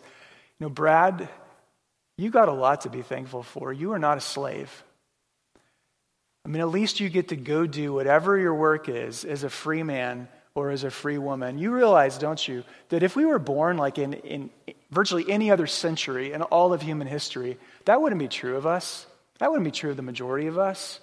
you 0.59 0.67
know, 0.67 0.69
Brad, 0.69 1.27
you 2.19 2.29
got 2.29 2.49
a 2.49 2.53
lot 2.53 2.81
to 2.81 2.89
be 2.91 3.01
thankful 3.01 3.41
for. 3.41 3.73
You 3.73 3.93
are 3.93 3.99
not 3.99 4.19
a 4.19 4.21
slave. 4.21 4.83
I 6.45 6.49
mean, 6.49 6.61
at 6.61 6.69
least 6.69 6.99
you 6.99 7.09
get 7.09 7.29
to 7.29 7.35
go 7.35 7.65
do 7.65 7.93
whatever 7.93 8.37
your 8.37 8.53
work 8.53 8.89
is 8.89 9.25
as 9.25 9.43
a 9.43 9.49
free 9.49 9.81
man 9.81 10.27
or 10.53 10.69
as 10.69 10.83
a 10.83 10.91
free 10.91 11.17
woman. 11.17 11.57
You 11.57 11.71
realize, 11.71 12.19
don't 12.19 12.47
you, 12.47 12.63
that 12.89 13.01
if 13.01 13.15
we 13.15 13.25
were 13.25 13.39
born 13.39 13.77
like 13.77 13.97
in, 13.97 14.13
in 14.13 14.51
virtually 14.91 15.29
any 15.29 15.51
other 15.51 15.67
century 15.67 16.33
in 16.33 16.41
all 16.41 16.73
of 16.73 16.81
human 16.81 17.07
history, 17.07 17.57
that 17.85 18.01
wouldn't 18.01 18.19
be 18.19 18.27
true 18.27 18.57
of 18.57 18.65
us. 18.65 19.05
That 19.39 19.51
wouldn't 19.51 19.65
be 19.65 19.71
true 19.71 19.91
of 19.91 19.97
the 19.97 20.03
majority 20.03 20.47
of 20.47 20.57
us. 20.57 20.99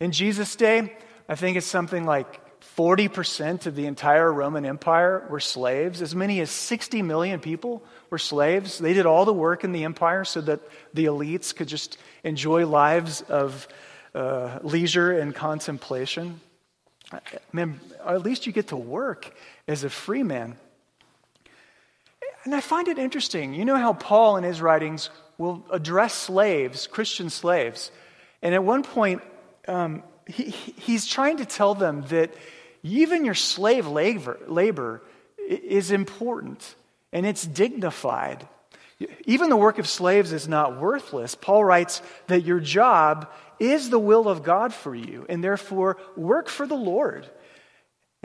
In 0.00 0.12
Jesus' 0.12 0.56
day, 0.56 0.96
I 1.28 1.34
think 1.34 1.56
it's 1.56 1.66
something 1.66 2.04
like 2.04 2.42
40% 2.76 3.66
of 3.66 3.74
the 3.74 3.86
entire 3.86 4.30
Roman 4.30 4.66
Empire 4.66 5.26
were 5.30 5.40
slaves. 5.40 6.02
As 6.02 6.14
many 6.14 6.40
as 6.40 6.50
60 6.50 7.02
million 7.02 7.40
people 7.40 7.82
were 8.10 8.18
slaves. 8.18 8.78
They 8.78 8.92
did 8.92 9.06
all 9.06 9.24
the 9.24 9.32
work 9.32 9.64
in 9.64 9.72
the 9.72 9.84
empire 9.84 10.24
so 10.24 10.40
that 10.42 10.60
the 10.92 11.06
elites 11.06 11.54
could 11.54 11.68
just 11.68 11.96
enjoy 12.24 12.66
lives 12.66 13.22
of 13.22 13.66
uh, 14.14 14.58
leisure 14.62 15.18
and 15.18 15.34
contemplation. 15.34 16.40
Man, 17.52 17.80
at 18.04 18.22
least 18.22 18.46
you 18.46 18.52
get 18.52 18.68
to 18.68 18.76
work 18.76 19.34
as 19.68 19.84
a 19.84 19.90
free 19.90 20.22
man. 20.22 20.56
And 22.46 22.54
I 22.54 22.60
find 22.60 22.86
it 22.86 22.96
interesting. 22.96 23.54
You 23.54 23.64
know 23.64 23.76
how 23.76 23.92
Paul 23.92 24.36
in 24.36 24.44
his 24.44 24.62
writings 24.62 25.10
will 25.36 25.66
address 25.68 26.14
slaves, 26.14 26.86
Christian 26.86 27.28
slaves. 27.28 27.90
And 28.40 28.54
at 28.54 28.62
one 28.62 28.84
point, 28.84 29.20
um, 29.66 30.04
he, 30.28 30.50
he's 30.50 31.06
trying 31.06 31.38
to 31.38 31.44
tell 31.44 31.74
them 31.74 32.02
that 32.02 32.32
even 32.84 33.24
your 33.24 33.34
slave 33.34 33.88
labor, 33.88 34.38
labor 34.46 35.02
is 35.48 35.90
important 35.90 36.76
and 37.12 37.26
it's 37.26 37.44
dignified. 37.44 38.46
Even 39.24 39.50
the 39.50 39.56
work 39.56 39.80
of 39.80 39.88
slaves 39.88 40.32
is 40.32 40.46
not 40.46 40.80
worthless. 40.80 41.34
Paul 41.34 41.64
writes 41.64 42.00
that 42.28 42.44
your 42.44 42.60
job 42.60 43.28
is 43.58 43.90
the 43.90 43.98
will 43.98 44.28
of 44.28 44.44
God 44.44 44.72
for 44.72 44.94
you, 44.94 45.26
and 45.28 45.42
therefore 45.42 45.96
work 46.14 46.48
for 46.48 46.66
the 46.66 46.76
Lord. 46.76 47.28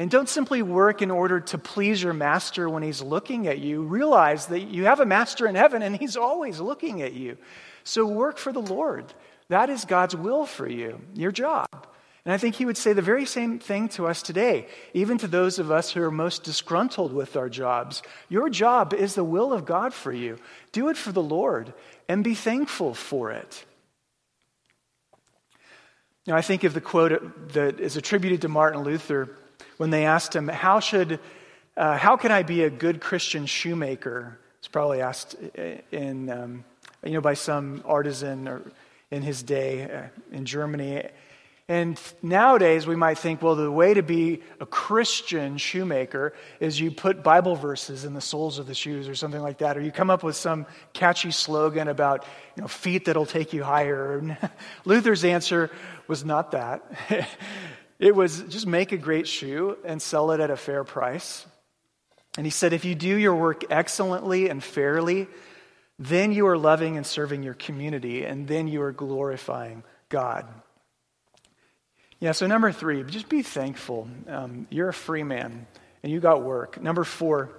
And 0.01 0.09
don't 0.09 0.27
simply 0.27 0.63
work 0.63 1.03
in 1.03 1.11
order 1.11 1.39
to 1.39 1.59
please 1.59 2.01
your 2.01 2.11
master 2.11 2.67
when 2.67 2.81
he's 2.81 3.03
looking 3.03 3.45
at 3.45 3.59
you. 3.59 3.83
Realize 3.83 4.47
that 4.47 4.61
you 4.61 4.85
have 4.85 4.99
a 4.99 5.05
master 5.05 5.45
in 5.45 5.53
heaven 5.53 5.83
and 5.83 5.95
he's 5.95 6.17
always 6.17 6.59
looking 6.59 7.03
at 7.03 7.13
you. 7.13 7.37
So 7.83 8.07
work 8.07 8.39
for 8.39 8.51
the 8.51 8.63
Lord. 8.63 9.13
That 9.49 9.69
is 9.69 9.85
God's 9.85 10.15
will 10.15 10.47
for 10.47 10.67
you, 10.67 10.99
your 11.13 11.31
job. 11.31 11.67
And 12.25 12.33
I 12.33 12.39
think 12.39 12.55
he 12.55 12.65
would 12.65 12.77
say 12.77 12.93
the 12.93 13.03
very 13.03 13.27
same 13.27 13.59
thing 13.59 13.89
to 13.89 14.07
us 14.07 14.23
today, 14.23 14.65
even 14.95 15.19
to 15.19 15.27
those 15.27 15.59
of 15.59 15.69
us 15.69 15.91
who 15.91 16.01
are 16.01 16.09
most 16.09 16.41
disgruntled 16.41 17.13
with 17.13 17.37
our 17.37 17.47
jobs. 17.47 18.01
Your 18.27 18.49
job 18.49 18.95
is 18.95 19.13
the 19.13 19.23
will 19.23 19.53
of 19.53 19.65
God 19.65 19.93
for 19.93 20.11
you. 20.11 20.39
Do 20.71 20.89
it 20.89 20.97
for 20.97 21.11
the 21.11 21.21
Lord 21.21 21.75
and 22.09 22.23
be 22.23 22.33
thankful 22.33 22.95
for 22.95 23.29
it. 23.29 23.65
Now, 26.25 26.37
I 26.37 26.41
think 26.41 26.63
of 26.63 26.73
the 26.73 26.81
quote 26.81 27.49
that 27.49 27.79
is 27.79 27.97
attributed 27.97 28.41
to 28.41 28.47
Martin 28.47 28.81
Luther 28.81 29.37
when 29.81 29.89
they 29.89 30.05
asked 30.05 30.35
him, 30.35 30.47
How, 30.47 30.79
should, 30.79 31.19
uh, 31.75 31.97
how 31.97 32.15
can 32.15 32.31
I 32.31 32.43
be 32.43 32.65
a 32.65 32.69
good 32.69 33.01
Christian 33.01 33.47
shoemaker? 33.47 34.37
It's 34.59 34.67
probably 34.67 35.01
asked 35.01 35.35
in, 35.91 36.29
um, 36.29 36.65
you 37.03 37.13
know, 37.13 37.21
by 37.21 37.33
some 37.33 37.81
artisan 37.83 38.47
or 38.47 38.61
in 39.09 39.23
his 39.23 39.41
day 39.41 39.91
uh, 39.91 40.03
in 40.31 40.45
Germany. 40.45 41.09
And 41.67 41.99
nowadays, 42.21 42.85
we 42.85 42.95
might 42.95 43.17
think, 43.17 43.41
well, 43.41 43.55
the 43.55 43.71
way 43.71 43.95
to 43.95 44.03
be 44.03 44.43
a 44.59 44.67
Christian 44.67 45.57
shoemaker 45.57 46.33
is 46.59 46.79
you 46.79 46.91
put 46.91 47.23
Bible 47.23 47.55
verses 47.55 48.05
in 48.05 48.13
the 48.13 48.21
soles 48.21 48.59
of 48.59 48.67
the 48.67 48.75
shoes 48.75 49.07
or 49.07 49.15
something 49.15 49.41
like 49.41 49.57
that, 49.59 49.77
or 49.77 49.81
you 49.81 49.91
come 49.91 50.11
up 50.11 50.21
with 50.21 50.35
some 50.35 50.67
catchy 50.93 51.31
slogan 51.31 51.87
about 51.87 52.23
you 52.55 52.61
know, 52.61 52.67
feet 52.67 53.05
that'll 53.05 53.25
take 53.25 53.51
you 53.51 53.63
higher. 53.63 54.37
Luther's 54.85 55.23
answer 55.23 55.71
was 56.07 56.23
not 56.23 56.51
that. 56.51 56.83
it 58.01 58.15
was 58.15 58.41
just 58.49 58.65
make 58.65 58.91
a 58.91 58.97
great 58.97 59.27
shoe 59.27 59.77
and 59.85 60.01
sell 60.01 60.31
it 60.31 60.39
at 60.39 60.49
a 60.49 60.57
fair 60.57 60.83
price. 60.83 61.45
And 62.35 62.47
he 62.47 62.49
said, 62.49 62.73
if 62.73 62.83
you 62.83 62.95
do 62.95 63.15
your 63.15 63.35
work 63.35 63.63
excellently 63.69 64.49
and 64.49 64.63
fairly, 64.63 65.27
then 65.99 66.31
you 66.31 66.47
are 66.47 66.57
loving 66.57 66.97
and 66.97 67.05
serving 67.05 67.43
your 67.43 67.53
community, 67.53 68.25
and 68.25 68.47
then 68.47 68.67
you 68.67 68.81
are 68.81 68.91
glorifying 68.91 69.83
God. 70.09 70.47
Yeah, 72.19 72.31
so 72.31 72.47
number 72.47 72.71
three, 72.71 73.03
just 73.03 73.29
be 73.29 73.43
thankful. 73.43 74.07
Um, 74.27 74.65
you're 74.71 74.89
a 74.89 74.93
free 74.93 75.23
man 75.23 75.67
and 76.01 76.11
you 76.11 76.19
got 76.19 76.41
work. 76.41 76.81
Number 76.81 77.03
four, 77.03 77.51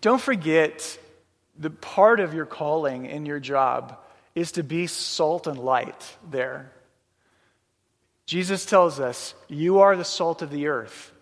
don't 0.00 0.20
forget 0.20 0.98
the 1.58 1.70
part 1.70 2.20
of 2.20 2.32
your 2.32 2.46
calling 2.46 3.04
in 3.04 3.26
your 3.26 3.38
job 3.38 3.98
is 4.34 4.52
to 4.52 4.62
be 4.62 4.86
salt 4.86 5.46
and 5.46 5.58
light 5.58 6.16
there. 6.30 6.72
Jesus 8.26 8.64
tells 8.64 9.00
us, 9.00 9.34
You 9.48 9.80
are 9.80 9.96
the 9.96 10.04
salt 10.04 10.42
of 10.42 10.50
the 10.50 10.68
earth. 10.68 11.12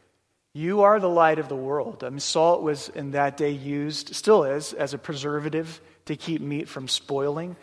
You 0.53 0.83
are 0.83 0.99
the 0.99 1.09
light 1.09 1.39
of 1.39 1.49
the 1.49 1.57
world. 1.57 2.03
I 2.03 2.11
mean, 2.11 2.21
salt 2.21 2.63
was 2.63 2.89
in 2.89 3.13
that 3.13 3.37
day 3.37 3.51
used, 3.51 4.15
still 4.17 4.45
is, 4.45 4.73
as 4.73 4.95
a 4.95 4.99
preservative 4.99 5.81
to 6.07 6.17
keep 6.17 6.41
meat 6.41 6.69
from 6.69 6.89
spoiling. 6.89 7.57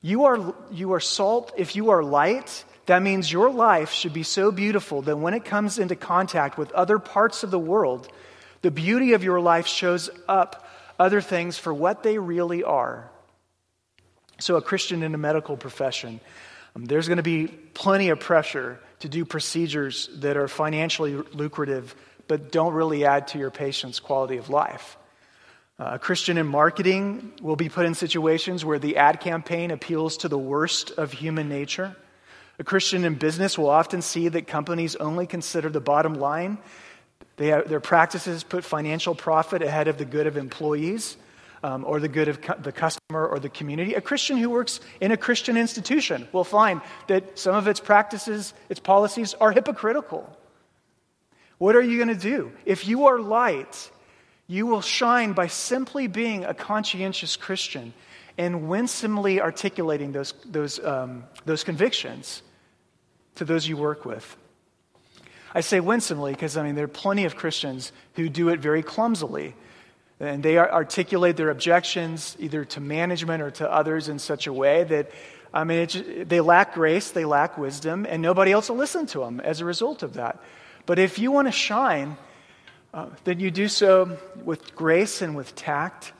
You 0.00 0.24
are, 0.24 0.54
you 0.72 0.92
are 0.94 1.00
salt. 1.00 1.52
If 1.56 1.76
you 1.76 1.90
are 1.90 2.02
light, 2.02 2.64
that 2.86 3.02
means 3.02 3.30
your 3.30 3.50
life 3.50 3.92
should 3.92 4.12
be 4.12 4.24
so 4.24 4.50
beautiful 4.50 5.02
that 5.02 5.16
when 5.16 5.34
it 5.34 5.44
comes 5.44 5.78
into 5.78 5.94
contact 5.94 6.58
with 6.58 6.72
other 6.72 6.98
parts 6.98 7.44
of 7.44 7.50
the 7.50 7.58
world, 7.58 8.08
the 8.62 8.70
beauty 8.70 9.12
of 9.12 9.22
your 9.22 9.40
life 9.40 9.66
shows 9.66 10.10
up 10.26 10.68
other 10.98 11.20
things 11.20 11.56
for 11.56 11.72
what 11.72 12.02
they 12.02 12.18
really 12.18 12.64
are. 12.64 13.10
So, 14.40 14.56
a 14.56 14.62
Christian 14.62 15.02
in 15.02 15.14
a 15.14 15.18
medical 15.18 15.56
profession, 15.56 16.20
um, 16.74 16.84
there's 16.84 17.08
going 17.08 17.18
to 17.18 17.22
be 17.22 17.48
plenty 17.74 18.08
of 18.08 18.20
pressure 18.20 18.78
to 19.00 19.08
do 19.08 19.24
procedures 19.24 20.08
that 20.16 20.36
are 20.36 20.48
financially 20.48 21.14
lucrative 21.14 21.94
but 22.26 22.52
don't 22.52 22.74
really 22.74 23.04
add 23.04 23.28
to 23.28 23.38
your 23.38 23.50
patient's 23.50 24.00
quality 24.00 24.36
of 24.36 24.50
life. 24.50 24.96
Uh, 25.80 25.90
a 25.92 25.98
Christian 25.98 26.36
in 26.38 26.46
marketing 26.46 27.32
will 27.40 27.56
be 27.56 27.68
put 27.68 27.86
in 27.86 27.94
situations 27.94 28.64
where 28.64 28.78
the 28.78 28.96
ad 28.96 29.20
campaign 29.20 29.70
appeals 29.70 30.18
to 30.18 30.28
the 30.28 30.38
worst 30.38 30.90
of 30.92 31.12
human 31.12 31.48
nature. 31.48 31.96
A 32.58 32.64
Christian 32.64 33.04
in 33.04 33.14
business 33.14 33.56
will 33.56 33.70
often 33.70 34.02
see 34.02 34.28
that 34.28 34.46
companies 34.46 34.96
only 34.96 35.26
consider 35.26 35.70
the 35.70 35.80
bottom 35.80 36.14
line. 36.14 36.58
Have, 37.38 37.68
their 37.68 37.80
practices 37.80 38.42
put 38.42 38.64
financial 38.64 39.14
profit 39.14 39.62
ahead 39.62 39.86
of 39.86 39.96
the 39.96 40.04
good 40.04 40.26
of 40.26 40.36
employees 40.36 41.16
um, 41.62 41.84
or 41.84 42.00
the 42.00 42.08
good 42.08 42.28
of 42.28 42.40
cu- 42.40 42.60
the 42.60 42.72
customer 42.72 43.26
or 43.26 43.38
the 43.38 43.48
community. 43.48 43.94
A 43.94 44.00
Christian 44.00 44.36
who 44.36 44.50
works 44.50 44.80
in 45.00 45.12
a 45.12 45.16
Christian 45.16 45.56
institution 45.56 46.28
will 46.32 46.44
find 46.44 46.80
that 47.08 47.38
some 47.38 47.54
of 47.54 47.66
its 47.68 47.80
practices, 47.80 48.54
its 48.68 48.80
policies 48.80 49.34
are 49.34 49.52
hypocritical. 49.52 50.36
What 51.58 51.74
are 51.74 51.82
you 51.82 51.96
going 51.96 52.16
to 52.16 52.22
do? 52.30 52.52
If 52.64 52.86
you 52.86 53.06
are 53.06 53.18
light, 53.18 53.90
you 54.46 54.66
will 54.66 54.80
shine 54.80 55.32
by 55.32 55.48
simply 55.48 56.06
being 56.06 56.44
a 56.44 56.54
conscientious 56.54 57.36
Christian 57.36 57.92
and 58.38 58.68
winsomely 58.68 59.40
articulating 59.40 60.12
those, 60.12 60.32
those, 60.44 60.78
um, 60.84 61.24
those 61.44 61.64
convictions 61.64 62.42
to 63.34 63.44
those 63.44 63.68
you 63.68 63.76
work 63.76 64.04
with. 64.04 64.36
I 65.54 65.60
say 65.60 65.80
winsomely 65.80 66.32
because, 66.32 66.56
I 66.56 66.62
mean, 66.62 66.76
there 66.76 66.84
are 66.84 66.88
plenty 66.88 67.24
of 67.24 67.34
Christians 67.34 67.90
who 68.14 68.28
do 68.28 68.48
it 68.50 68.60
very 68.60 68.82
clumsily. 68.82 69.54
And 70.20 70.42
they 70.42 70.58
articulate 70.58 71.36
their 71.36 71.50
objections 71.50 72.36
either 72.40 72.64
to 72.64 72.80
management 72.80 73.42
or 73.42 73.50
to 73.52 73.70
others 73.70 74.08
in 74.08 74.18
such 74.18 74.46
a 74.46 74.52
way 74.52 74.84
that, 74.84 75.10
I 75.54 75.64
mean, 75.64 75.86
they 76.26 76.40
lack 76.40 76.74
grace, 76.74 77.10
they 77.10 77.24
lack 77.24 77.56
wisdom, 77.56 78.04
and 78.08 78.20
nobody 78.20 78.50
else 78.50 78.68
will 78.68 78.76
listen 78.76 79.06
to 79.06 79.20
them 79.20 79.40
as 79.40 79.60
a 79.60 79.64
result 79.64 80.02
of 80.02 80.14
that. 80.14 80.42
But 80.86 80.98
if 80.98 81.18
you 81.18 81.30
want 81.30 81.46
to 81.46 81.52
shine, 81.52 82.16
uh, 82.92 83.06
that 83.24 83.38
you 83.38 83.50
do 83.50 83.68
so 83.68 84.18
with 84.44 84.74
grace 84.74 85.22
and 85.22 85.36
with 85.36 85.54
tact. 85.54 86.12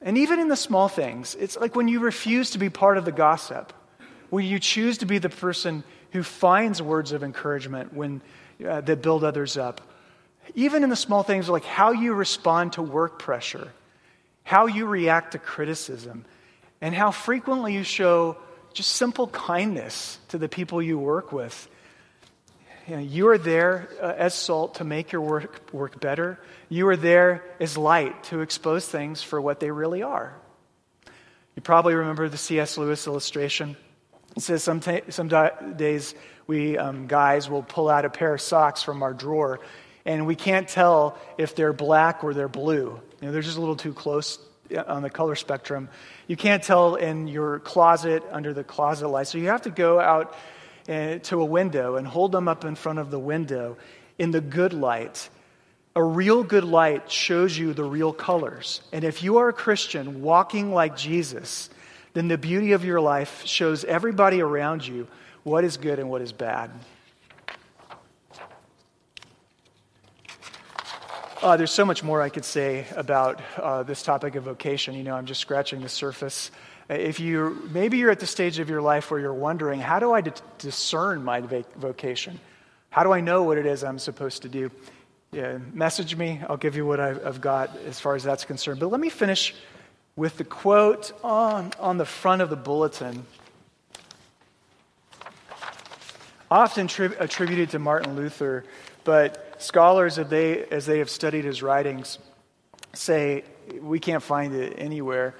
And 0.00 0.16
even 0.16 0.38
in 0.38 0.48
the 0.48 0.56
small 0.56 0.88
things, 0.88 1.34
it's 1.34 1.56
like 1.56 1.76
when 1.76 1.88
you 1.88 2.00
refuse 2.00 2.50
to 2.52 2.58
be 2.58 2.70
part 2.70 2.96
of 2.96 3.04
the 3.04 3.12
gossip, 3.12 3.72
when 4.30 4.46
you 4.46 4.58
choose 4.58 4.98
to 4.98 5.06
be 5.06 5.18
the 5.18 5.28
person 5.28 5.82
who 6.12 6.22
finds 6.22 6.80
words 6.80 7.12
of 7.12 7.22
encouragement 7.22 7.92
when, 7.92 8.22
uh, 8.66 8.80
that 8.80 9.02
build 9.02 9.24
others 9.24 9.56
up. 9.56 9.80
Even 10.54 10.82
in 10.84 10.90
the 10.90 10.96
small 10.96 11.22
things 11.22 11.48
like 11.48 11.64
how 11.64 11.92
you 11.92 12.14
respond 12.14 12.74
to 12.74 12.82
work 12.82 13.18
pressure. 13.18 13.72
how 14.42 14.66
you 14.66 14.86
react 14.86 15.32
to 15.32 15.38
criticism, 15.38 16.24
and 16.80 16.92
how 16.92 17.12
frequently 17.12 17.74
you 17.74 17.84
show 17.84 18.36
just 18.72 18.90
simple 18.90 19.28
kindness 19.28 20.18
to 20.28 20.38
the 20.38 20.48
people 20.48 20.82
you 20.82 20.98
work 20.98 21.30
with. 21.30 21.68
You, 22.88 22.96
know, 22.96 23.02
you 23.02 23.28
are 23.28 23.38
there 23.38 23.88
uh, 24.02 24.14
as 24.16 24.34
salt 24.34 24.76
to 24.76 24.84
make 24.84 25.12
your 25.12 25.20
work, 25.20 25.72
work 25.72 26.00
better. 26.00 26.38
You 26.68 26.88
are 26.88 26.96
there 26.96 27.44
as 27.60 27.76
light 27.76 28.24
to 28.24 28.40
expose 28.40 28.88
things 28.88 29.22
for 29.22 29.40
what 29.40 29.60
they 29.60 29.70
really 29.70 30.02
are. 30.02 30.34
You 31.54 31.62
probably 31.62 31.94
remember 31.94 32.28
the 32.28 32.38
C.S. 32.38 32.78
Lewis 32.78 33.06
illustration. 33.06 33.76
It 34.36 34.42
says 34.42 34.64
some, 34.64 34.80
ta- 34.80 35.10
some 35.10 35.28
days 35.76 36.14
we 36.46 36.78
um, 36.78 37.06
guys 37.06 37.48
will 37.48 37.62
pull 37.62 37.88
out 37.88 38.04
a 38.04 38.10
pair 38.10 38.34
of 38.34 38.40
socks 38.40 38.82
from 38.82 39.02
our 39.02 39.14
drawer 39.14 39.60
and 40.04 40.26
we 40.26 40.34
can't 40.34 40.68
tell 40.68 41.18
if 41.38 41.54
they're 41.54 41.72
black 41.72 42.24
or 42.24 42.34
they're 42.34 42.48
blue. 42.48 43.00
You 43.20 43.26
know, 43.26 43.32
they're 43.32 43.42
just 43.42 43.56
a 43.56 43.60
little 43.60 43.76
too 43.76 43.92
close 43.92 44.38
on 44.86 45.02
the 45.02 45.10
color 45.10 45.34
spectrum. 45.34 45.88
You 46.26 46.36
can't 46.36 46.62
tell 46.62 46.94
in 46.94 47.26
your 47.26 47.58
closet 47.60 48.22
under 48.30 48.52
the 48.52 48.64
closet 48.64 49.08
light. 49.08 49.26
So 49.26 49.38
you 49.38 49.48
have 49.48 49.62
to 49.62 49.70
go 49.70 50.00
out 50.00 50.34
uh, 50.88 51.18
to 51.18 51.40
a 51.40 51.44
window 51.44 51.96
and 51.96 52.06
hold 52.06 52.32
them 52.32 52.48
up 52.48 52.64
in 52.64 52.74
front 52.74 52.98
of 52.98 53.10
the 53.10 53.18
window 53.18 53.76
in 54.18 54.30
the 54.30 54.40
good 54.40 54.72
light. 54.72 55.28
A 55.96 56.02
real 56.02 56.44
good 56.44 56.64
light 56.64 57.10
shows 57.10 57.58
you 57.58 57.74
the 57.74 57.84
real 57.84 58.12
colors. 58.12 58.80
And 58.92 59.04
if 59.04 59.22
you 59.22 59.38
are 59.38 59.48
a 59.48 59.52
Christian 59.52 60.22
walking 60.22 60.72
like 60.72 60.96
Jesus, 60.96 61.68
then 62.12 62.28
the 62.28 62.38
beauty 62.38 62.72
of 62.72 62.84
your 62.84 63.00
life 63.00 63.44
shows 63.44 63.84
everybody 63.84 64.40
around 64.40 64.86
you 64.86 65.08
what 65.42 65.64
is 65.64 65.76
good 65.76 65.98
and 65.98 66.08
what 66.08 66.22
is 66.22 66.32
bad. 66.32 66.70
Uh, 71.42 71.56
there's 71.56 71.72
so 71.72 71.86
much 71.86 72.02
more 72.04 72.20
I 72.20 72.28
could 72.28 72.44
say 72.44 72.86
about 72.94 73.40
uh, 73.56 73.82
this 73.82 74.02
topic 74.02 74.34
of 74.34 74.44
vocation. 74.44 74.94
You 74.94 75.04
know, 75.04 75.14
I'm 75.14 75.24
just 75.24 75.40
scratching 75.40 75.80
the 75.80 75.88
surface. 75.88 76.50
Uh, 76.90 76.94
if 76.94 77.18
you 77.18 77.66
maybe 77.72 77.96
you're 77.96 78.10
at 78.10 78.20
the 78.20 78.26
stage 78.26 78.58
of 78.58 78.68
your 78.68 78.82
life 78.82 79.10
where 79.10 79.18
you're 79.18 79.32
wondering, 79.32 79.80
how 79.80 79.98
do 79.98 80.12
I 80.12 80.20
d- 80.20 80.32
discern 80.58 81.24
my 81.24 81.40
vocation? 81.40 82.38
How 82.90 83.04
do 83.04 83.12
I 83.12 83.22
know 83.22 83.44
what 83.44 83.56
it 83.56 83.64
is 83.64 83.82
I'm 83.82 83.98
supposed 83.98 84.42
to 84.42 84.50
do? 84.50 84.70
Yeah, 85.32 85.56
message 85.72 86.14
me. 86.14 86.42
I'll 86.46 86.58
give 86.58 86.76
you 86.76 86.84
what 86.84 87.00
I've, 87.00 87.26
I've 87.26 87.40
got 87.40 87.74
as 87.86 87.98
far 87.98 88.14
as 88.16 88.22
that's 88.22 88.44
concerned. 88.44 88.78
But 88.78 88.90
let 88.90 89.00
me 89.00 89.08
finish 89.08 89.54
with 90.16 90.36
the 90.36 90.44
quote 90.44 91.10
on, 91.24 91.72
on 91.80 91.96
the 91.96 92.04
front 92.04 92.42
of 92.42 92.50
the 92.50 92.56
bulletin, 92.56 93.24
often 96.50 96.86
tri- 96.86 97.16
attributed 97.18 97.70
to 97.70 97.78
Martin 97.78 98.14
Luther, 98.14 98.64
but 99.04 99.50
Scholars, 99.60 100.18
as 100.18 100.28
they, 100.28 100.64
as 100.64 100.86
they 100.86 101.00
have 101.00 101.10
studied 101.10 101.44
his 101.44 101.62
writings, 101.62 102.18
say 102.94 103.44
we 103.78 104.00
can't 104.00 104.22
find 104.22 104.54
it 104.54 104.74
anywhere. 104.78 105.34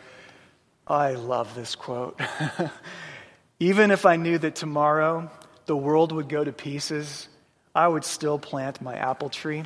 I 0.87 1.13
love 1.13 1.55
this 1.55 1.75
quote. 1.75 2.21
Even 3.61 3.91
if 3.91 4.05
I 4.05 4.17
knew 4.17 4.37
that 4.37 4.57
tomorrow 4.57 5.31
the 5.65 5.77
world 5.77 6.13
would 6.13 6.29
go 6.29 6.45
to 6.45 6.53
pieces, 6.53 7.29
I 7.75 7.89
would 7.89 8.05
still 8.05 8.39
plant 8.39 8.83
my 8.83 8.95
apple 8.95 9.31
tree. 9.31 9.65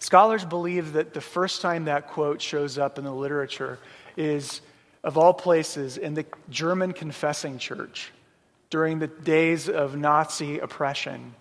Scholars 0.00 0.44
believe 0.44 0.94
that 0.94 1.14
the 1.14 1.20
first 1.20 1.62
time 1.62 1.84
that 1.84 2.08
quote 2.08 2.42
shows 2.42 2.78
up 2.78 2.98
in 2.98 3.04
the 3.04 3.14
literature 3.14 3.78
is, 4.16 4.60
of 5.04 5.16
all 5.16 5.34
places, 5.34 5.98
in 5.98 6.14
the 6.14 6.26
German 6.48 6.94
confessing 6.94 7.58
church 7.58 8.10
during 8.70 8.98
the 8.98 9.06
days 9.06 9.68
of 9.68 9.96
Nazi 9.96 10.58
oppression 10.58 11.34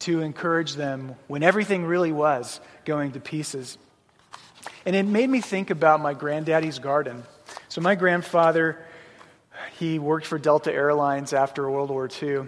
to 0.00 0.20
encourage 0.20 0.74
them 0.74 1.14
when 1.28 1.42
everything 1.42 1.84
really 1.84 2.12
was 2.12 2.60
going 2.84 3.12
to 3.12 3.20
pieces. 3.20 3.78
And 4.84 4.96
it 4.96 5.04
made 5.04 5.28
me 5.28 5.40
think 5.40 5.70
about 5.70 6.00
my 6.00 6.14
granddaddy's 6.14 6.78
garden. 6.78 7.22
So, 7.68 7.80
my 7.80 7.94
grandfather, 7.94 8.78
he 9.78 9.98
worked 9.98 10.26
for 10.26 10.38
Delta 10.38 10.72
Airlines 10.72 11.32
after 11.32 11.68
World 11.70 11.90
War 11.90 12.08
II. 12.22 12.46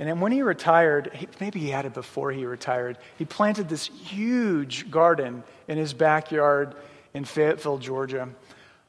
And 0.00 0.08
then 0.08 0.20
when 0.20 0.30
he 0.30 0.42
retired, 0.42 1.28
maybe 1.40 1.58
he 1.58 1.70
had 1.70 1.84
it 1.84 1.94
before 1.94 2.30
he 2.30 2.44
retired, 2.44 2.98
he 3.16 3.24
planted 3.24 3.68
this 3.68 3.86
huge 3.86 4.90
garden 4.90 5.42
in 5.66 5.76
his 5.76 5.92
backyard 5.92 6.74
in 7.14 7.24
Fayetteville, 7.24 7.78
Georgia. 7.78 8.28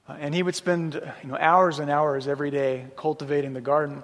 Uh, 0.08 0.18
and 0.20 0.36
he 0.36 0.44
would 0.44 0.56
spend 0.56 0.96
you 1.24 1.30
know, 1.30 1.38
hours 1.38 1.80
and 1.80 1.90
hours 1.90 2.28
every 2.28 2.52
day 2.52 2.86
cultivating 2.96 3.54
the 3.54 3.62
garden. 3.62 4.04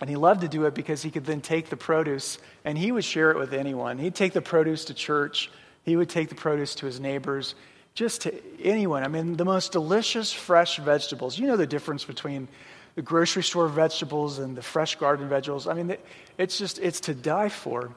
And 0.00 0.08
he 0.08 0.16
loved 0.16 0.40
to 0.40 0.48
do 0.48 0.64
it 0.64 0.74
because 0.74 1.02
he 1.02 1.10
could 1.10 1.26
then 1.26 1.40
take 1.42 1.68
the 1.68 1.76
produce 1.76 2.38
and 2.64 2.76
he 2.76 2.90
would 2.90 3.04
share 3.04 3.30
it 3.30 3.38
with 3.38 3.52
anyone. 3.52 3.98
He'd 3.98 4.14
take 4.14 4.32
the 4.32 4.40
produce 4.40 4.86
to 4.86 4.94
church, 4.94 5.50
he 5.82 5.96
would 5.96 6.08
take 6.08 6.28
the 6.28 6.34
produce 6.34 6.74
to 6.76 6.86
his 6.86 7.00
neighbors, 7.00 7.54
just 7.94 8.22
to 8.22 8.34
anyone. 8.62 9.02
I 9.02 9.08
mean, 9.08 9.36
the 9.36 9.44
most 9.44 9.72
delicious 9.72 10.32
fresh 10.32 10.78
vegetables. 10.78 11.38
You 11.38 11.46
know 11.46 11.56
the 11.56 11.66
difference 11.66 12.04
between 12.04 12.48
the 12.94 13.02
grocery 13.02 13.42
store 13.42 13.68
vegetables 13.68 14.38
and 14.38 14.56
the 14.56 14.62
fresh 14.62 14.96
garden 14.96 15.28
vegetables. 15.28 15.66
I 15.66 15.74
mean, 15.74 15.96
it's 16.38 16.58
just, 16.58 16.78
it's 16.78 17.00
to 17.00 17.14
die 17.14 17.48
for. 17.48 17.90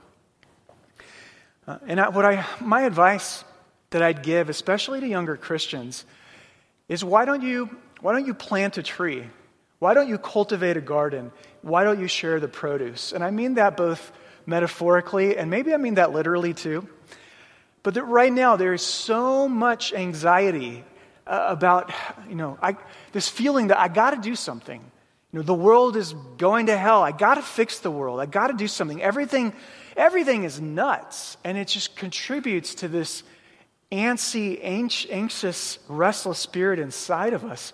Uh, 1.68 1.78
and 1.88 2.00
I, 2.00 2.10
what 2.10 2.26
I, 2.26 2.46
my 2.60 2.82
advice 2.82 3.44
that 3.92 4.02
I'd 4.02 4.24
give, 4.24 4.50
especially 4.50 5.00
to 5.00 5.08
younger 5.08 5.38
Christians, 5.38 6.06
is 6.89 7.04
why 7.04 7.26
don't 7.26 7.42
you, 7.42 7.70
why 8.02 8.13
don't 8.13 8.26
you 8.26 8.34
plant 8.34 8.78
a 8.78 8.84
tree? 8.84 9.24
Why 9.84 9.93
don't 9.93 10.08
you 10.08 10.17
cultivate 10.17 10.78
a 10.78 10.82
garden? 10.82 11.34
Why 11.62 11.84
don't 11.84 12.00
you 12.00 12.08
share 12.08 12.39
the 12.39 12.48
produce? 12.48 13.12
And 13.12 13.22
I 13.22 13.32
mean 13.32 13.56
that 13.56 13.76
both 13.76 14.13
metaphorically 14.46 15.36
and 15.36 15.50
maybe 15.50 15.74
I 15.74 15.78
mean 15.78 15.96
that 15.96 16.13
literally 16.13 16.54
too. 16.54 16.88
But 17.84 17.96
that 17.96 18.06
right 18.06 18.32
now 18.32 18.56
there 18.56 18.74
is 18.74 18.82
so 18.82 19.50
much 19.50 19.91
anxiety 19.91 20.86
uh, 21.28 21.48
about, 21.50 21.91
you 22.30 22.36
know, 22.36 22.58
I, 22.62 22.78
this 23.12 23.28
feeling 23.28 23.67
that 23.67 23.78
I 23.78 23.89
got 23.89 24.12
to 24.12 24.22
do 24.22 24.38
something. 24.38 24.80
You 25.34 25.39
know, 25.39 25.43
the 25.43 25.54
world 25.54 25.98
is 25.98 26.13
going 26.38 26.67
to 26.67 26.78
hell. 26.78 27.04
I 27.04 27.12
got 27.12 27.36
to 27.36 27.41
fix 27.41 27.80
the 27.80 27.91
world. 27.91 28.22
I 28.22 28.26
got 28.26 28.48
to 28.48 28.54
do 28.54 28.69
something. 28.69 29.02
Everything, 29.02 29.52
everything 29.98 30.46
is 30.46 30.62
nuts, 30.62 31.36
and 31.43 31.58
it 31.58 31.67
just 31.67 31.98
contributes 31.98 32.76
to 32.76 32.88
this 32.88 33.24
antsy, 33.91 34.62
anxious, 34.63 35.78
restless 35.89 36.39
spirit 36.39 36.80
inside 36.80 37.34
of 37.34 37.43
us. 37.43 37.74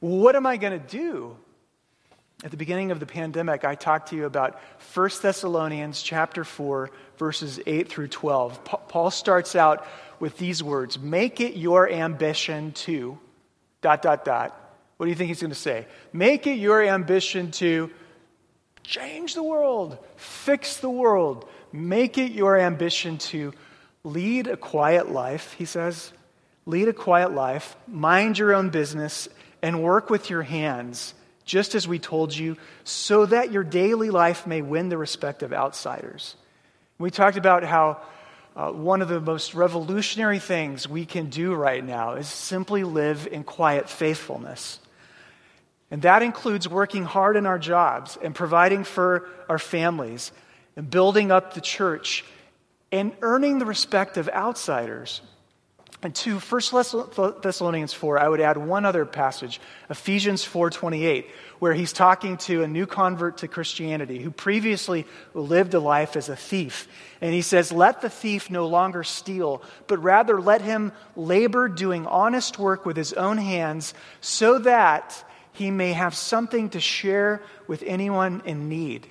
What 0.00 0.34
am 0.34 0.46
I 0.46 0.56
going 0.56 0.80
to 0.80 0.84
do? 0.84 1.36
At 2.44 2.50
the 2.50 2.58
beginning 2.58 2.90
of 2.90 3.00
the 3.00 3.06
pandemic, 3.06 3.64
I 3.64 3.74
talked 3.74 4.10
to 4.10 4.16
you 4.16 4.26
about 4.26 4.60
1 4.92 5.10
Thessalonians 5.22 6.02
chapter 6.02 6.44
4, 6.44 6.90
verses 7.16 7.58
8 7.64 7.88
through 7.88 8.08
12. 8.08 8.62
Paul 8.64 9.10
starts 9.10 9.56
out 9.56 9.86
with 10.20 10.36
these 10.36 10.62
words 10.62 10.98
Make 10.98 11.40
it 11.40 11.56
your 11.56 11.90
ambition 11.90 12.72
to, 12.72 13.18
dot, 13.80 14.02
dot, 14.02 14.26
dot. 14.26 14.60
What 14.98 15.06
do 15.06 15.10
you 15.10 15.16
think 15.16 15.28
he's 15.28 15.40
going 15.40 15.52
to 15.52 15.58
say? 15.58 15.86
Make 16.12 16.46
it 16.46 16.58
your 16.58 16.82
ambition 16.82 17.50
to 17.52 17.90
change 18.82 19.34
the 19.34 19.42
world, 19.42 19.96
fix 20.16 20.76
the 20.76 20.90
world. 20.90 21.48
Make 21.72 22.18
it 22.18 22.32
your 22.32 22.58
ambition 22.58 23.16
to 23.18 23.54
lead 24.04 24.48
a 24.48 24.58
quiet 24.58 25.10
life, 25.10 25.54
he 25.54 25.64
says. 25.64 26.12
Lead 26.66 26.88
a 26.88 26.92
quiet 26.92 27.32
life, 27.32 27.74
mind 27.88 28.38
your 28.38 28.54
own 28.54 28.68
business, 28.68 29.30
and 29.62 29.82
work 29.82 30.10
with 30.10 30.28
your 30.28 30.42
hands 30.42 31.14
just 31.44 31.74
as 31.74 31.86
we 31.86 31.98
told 31.98 32.34
you, 32.34 32.56
so 32.84 33.26
that 33.26 33.52
your 33.52 33.64
daily 33.64 34.10
life 34.10 34.46
may 34.46 34.62
win 34.62 34.88
the 34.88 34.98
respect 34.98 35.42
of 35.42 35.52
outsiders. 35.52 36.36
We 36.98 37.10
talked 37.10 37.36
about 37.36 37.64
how 37.64 38.00
uh, 38.56 38.70
one 38.70 39.02
of 39.02 39.08
the 39.08 39.20
most 39.20 39.54
revolutionary 39.54 40.38
things 40.38 40.88
we 40.88 41.04
can 41.04 41.28
do 41.28 41.54
right 41.54 41.84
now 41.84 42.14
is 42.14 42.28
simply 42.28 42.84
live 42.84 43.26
in 43.30 43.42
quiet 43.42 43.88
faithfulness. 43.88 44.78
And 45.90 46.02
that 46.02 46.22
includes 46.22 46.68
working 46.68 47.04
hard 47.04 47.36
in 47.36 47.46
our 47.46 47.58
jobs 47.58 48.16
and 48.22 48.34
providing 48.34 48.84
for 48.84 49.28
our 49.48 49.58
families 49.58 50.32
and 50.76 50.88
building 50.88 51.30
up 51.30 51.54
the 51.54 51.60
church 51.60 52.24
and 52.90 53.12
earning 53.22 53.58
the 53.58 53.66
respect 53.66 54.16
of 54.16 54.28
outsiders. 54.28 55.20
And 56.04 56.14
to 56.16 56.38
1 56.38 57.40
Thessalonians 57.40 57.94
4, 57.94 58.18
I 58.18 58.28
would 58.28 58.42
add 58.42 58.58
one 58.58 58.84
other 58.84 59.06
passage, 59.06 59.58
Ephesians 59.88 60.44
4:28, 60.44 61.30
where 61.60 61.72
he's 61.72 61.94
talking 61.94 62.36
to 62.36 62.62
a 62.62 62.68
new 62.68 62.84
convert 62.84 63.38
to 63.38 63.48
Christianity 63.48 64.18
who 64.18 64.30
previously 64.30 65.06
lived 65.32 65.72
a 65.72 65.80
life 65.80 66.14
as 66.14 66.28
a 66.28 66.36
thief. 66.36 66.88
And 67.22 67.32
he 67.32 67.40
says, 67.40 67.72
"Let 67.72 68.02
the 68.02 68.10
thief 68.10 68.50
no 68.50 68.66
longer 68.66 69.02
steal, 69.02 69.62
but 69.86 69.96
rather 69.96 70.42
let 70.42 70.60
him 70.60 70.92
labor 71.16 71.68
doing 71.68 72.06
honest 72.06 72.58
work 72.58 72.84
with 72.84 72.98
his 72.98 73.14
own 73.14 73.38
hands, 73.38 73.94
so 74.20 74.58
that 74.58 75.24
he 75.52 75.70
may 75.70 75.94
have 75.94 76.14
something 76.14 76.68
to 76.68 76.80
share 76.80 77.40
with 77.66 77.82
anyone 77.86 78.42
in 78.44 78.68
need." 78.68 79.06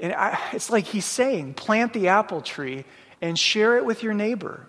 And 0.00 0.14
I, 0.14 0.36
it's 0.52 0.68
like 0.68 0.86
he's 0.86 1.04
saying, 1.04 1.54
plant 1.54 1.92
the 1.92 2.08
apple 2.08 2.40
tree 2.40 2.84
and 3.20 3.38
share 3.38 3.76
it 3.76 3.84
with 3.84 4.02
your 4.02 4.14
neighbor. 4.14 4.66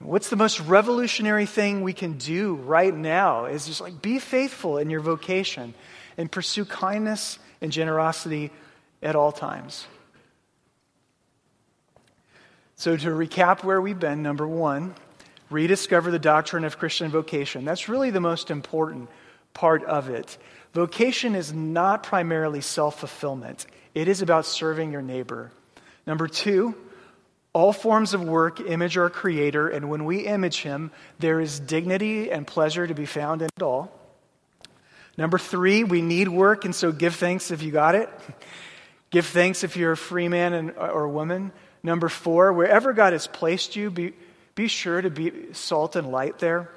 What's 0.00 0.30
the 0.30 0.36
most 0.36 0.60
revolutionary 0.60 1.46
thing 1.46 1.82
we 1.82 1.92
can 1.92 2.14
do 2.14 2.54
right 2.54 2.94
now 2.94 3.44
is 3.44 3.66
just 3.66 3.80
like 3.82 4.00
be 4.00 4.18
faithful 4.18 4.78
in 4.78 4.88
your 4.88 5.00
vocation 5.00 5.74
and 6.16 6.30
pursue 6.32 6.64
kindness 6.64 7.38
and 7.60 7.70
generosity 7.70 8.50
at 9.02 9.14
all 9.14 9.30
times. 9.30 9.86
So, 12.76 12.96
to 12.96 13.08
recap 13.08 13.62
where 13.62 13.80
we've 13.80 13.98
been, 13.98 14.22
number 14.22 14.48
one, 14.48 14.94
rediscover 15.50 16.10
the 16.10 16.18
doctrine 16.18 16.64
of 16.64 16.78
Christian 16.78 17.10
vocation. 17.10 17.66
That's 17.66 17.88
really 17.90 18.10
the 18.10 18.20
most 18.20 18.50
important 18.50 19.10
part 19.52 19.84
of 19.84 20.08
it. 20.08 20.38
Vocation 20.72 21.34
is 21.34 21.52
not 21.52 22.02
primarily 22.02 22.62
self 22.62 23.00
fulfillment, 23.00 23.66
it 23.94 24.08
is 24.08 24.22
about 24.22 24.46
serving 24.46 24.92
your 24.92 25.02
neighbor. 25.02 25.50
Number 26.06 26.26
two, 26.26 26.74
all 27.52 27.72
forms 27.72 28.14
of 28.14 28.22
work 28.22 28.60
image 28.60 28.96
our 28.96 29.10
Creator, 29.10 29.68
and 29.68 29.90
when 29.90 30.04
we 30.04 30.20
image 30.20 30.62
Him, 30.62 30.90
there 31.18 31.40
is 31.40 31.58
dignity 31.58 32.30
and 32.30 32.46
pleasure 32.46 32.86
to 32.86 32.94
be 32.94 33.06
found 33.06 33.42
in 33.42 33.48
it 33.56 33.62
all. 33.62 33.92
Number 35.16 35.38
three, 35.38 35.84
we 35.84 36.00
need 36.00 36.28
work, 36.28 36.64
and 36.64 36.74
so 36.74 36.92
give 36.92 37.14
thanks 37.14 37.50
if 37.50 37.62
you 37.62 37.70
got 37.72 37.94
it. 37.94 38.08
Give 39.10 39.26
thanks 39.26 39.64
if 39.64 39.76
you're 39.76 39.90
a 39.90 39.96
free 39.96 40.28
man 40.28 40.52
and, 40.52 40.70
uh, 40.78 40.86
or 40.86 41.08
woman. 41.08 41.50
Number 41.82 42.08
four, 42.08 42.52
wherever 42.52 42.92
God 42.92 43.12
has 43.12 43.26
placed 43.26 43.74
you, 43.74 43.90
be, 43.90 44.12
be 44.54 44.68
sure 44.68 45.02
to 45.02 45.10
be 45.10 45.52
salt 45.52 45.96
and 45.96 46.12
light 46.12 46.38
there. 46.38 46.70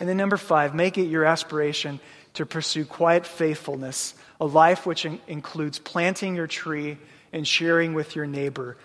And 0.00 0.08
then 0.08 0.16
number 0.16 0.36
five, 0.36 0.74
make 0.74 0.98
it 0.98 1.04
your 1.04 1.24
aspiration 1.24 2.00
to 2.34 2.46
pursue 2.46 2.84
quiet 2.84 3.26
faithfulness, 3.26 4.14
a 4.40 4.44
life 4.44 4.86
which 4.86 5.04
in- 5.04 5.20
includes 5.28 5.78
planting 5.78 6.34
your 6.34 6.48
tree 6.48 6.98
and 7.32 7.46
sharing 7.46 7.94
with 7.94 8.16
your 8.16 8.26
neighbor. 8.26 8.76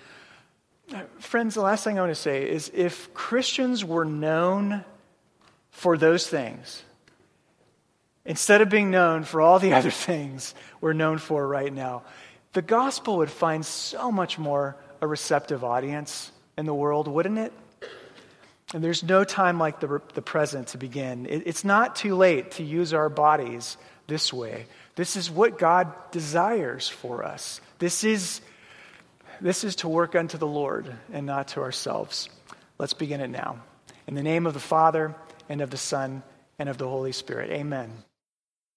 Uh, 0.93 1.01
friends, 1.19 1.55
the 1.55 1.61
last 1.61 1.83
thing 1.83 1.97
I 1.97 2.01
want 2.01 2.11
to 2.11 2.21
say 2.21 2.49
is 2.49 2.71
if 2.73 3.13
Christians 3.13 3.83
were 3.83 4.05
known 4.05 4.85
for 5.71 5.97
those 5.97 6.27
things, 6.27 6.83
instead 8.23 8.61
of 8.61 8.69
being 8.69 8.91
known 8.91 9.23
for 9.23 9.41
all 9.41 9.59
the 9.59 9.73
other 9.77 9.91
things 9.91 10.53
we're 10.81 10.93
known 10.93 11.17
for 11.17 11.47
right 11.47 11.73
now, 11.73 12.03
the 12.53 12.61
gospel 12.61 13.17
would 13.17 13.31
find 13.31 13.65
so 13.65 14.11
much 14.11 14.37
more 14.37 14.77
a 15.01 15.07
receptive 15.07 15.63
audience 15.63 16.31
in 16.57 16.65
the 16.65 16.73
world, 16.73 17.07
wouldn't 17.07 17.37
it? 17.37 17.53
And 18.73 18.83
there's 18.83 19.03
no 19.03 19.23
time 19.23 19.59
like 19.59 19.79
the, 19.79 20.01
the 20.13 20.21
present 20.21 20.69
to 20.69 20.77
begin. 20.77 21.25
It, 21.25 21.43
it's 21.45 21.63
not 21.63 21.95
too 21.95 22.15
late 22.15 22.51
to 22.51 22.63
use 22.63 22.93
our 22.93 23.09
bodies 23.09 23.77
this 24.07 24.31
way. 24.33 24.65
This 24.95 25.15
is 25.15 25.29
what 25.29 25.57
God 25.57 25.91
desires 26.11 26.87
for 26.87 27.23
us. 27.23 27.61
This 27.79 28.03
is, 28.03 28.41
this 29.41 29.63
is 29.63 29.75
to 29.77 29.87
work 29.87 30.15
unto 30.15 30.37
the 30.37 30.47
Lord 30.47 30.93
and 31.11 31.25
not 31.25 31.49
to 31.49 31.61
ourselves. 31.61 32.29
Let's 32.77 32.93
begin 32.93 33.21
it 33.21 33.29
now. 33.29 33.61
In 34.07 34.15
the 34.15 34.23
name 34.23 34.45
of 34.45 34.53
the 34.53 34.59
Father, 34.59 35.15
and 35.49 35.61
of 35.61 35.69
the 35.69 35.77
Son, 35.77 36.23
and 36.59 36.69
of 36.69 36.77
the 36.77 36.87
Holy 36.87 37.11
Spirit. 37.11 37.51
Amen. 37.51 37.91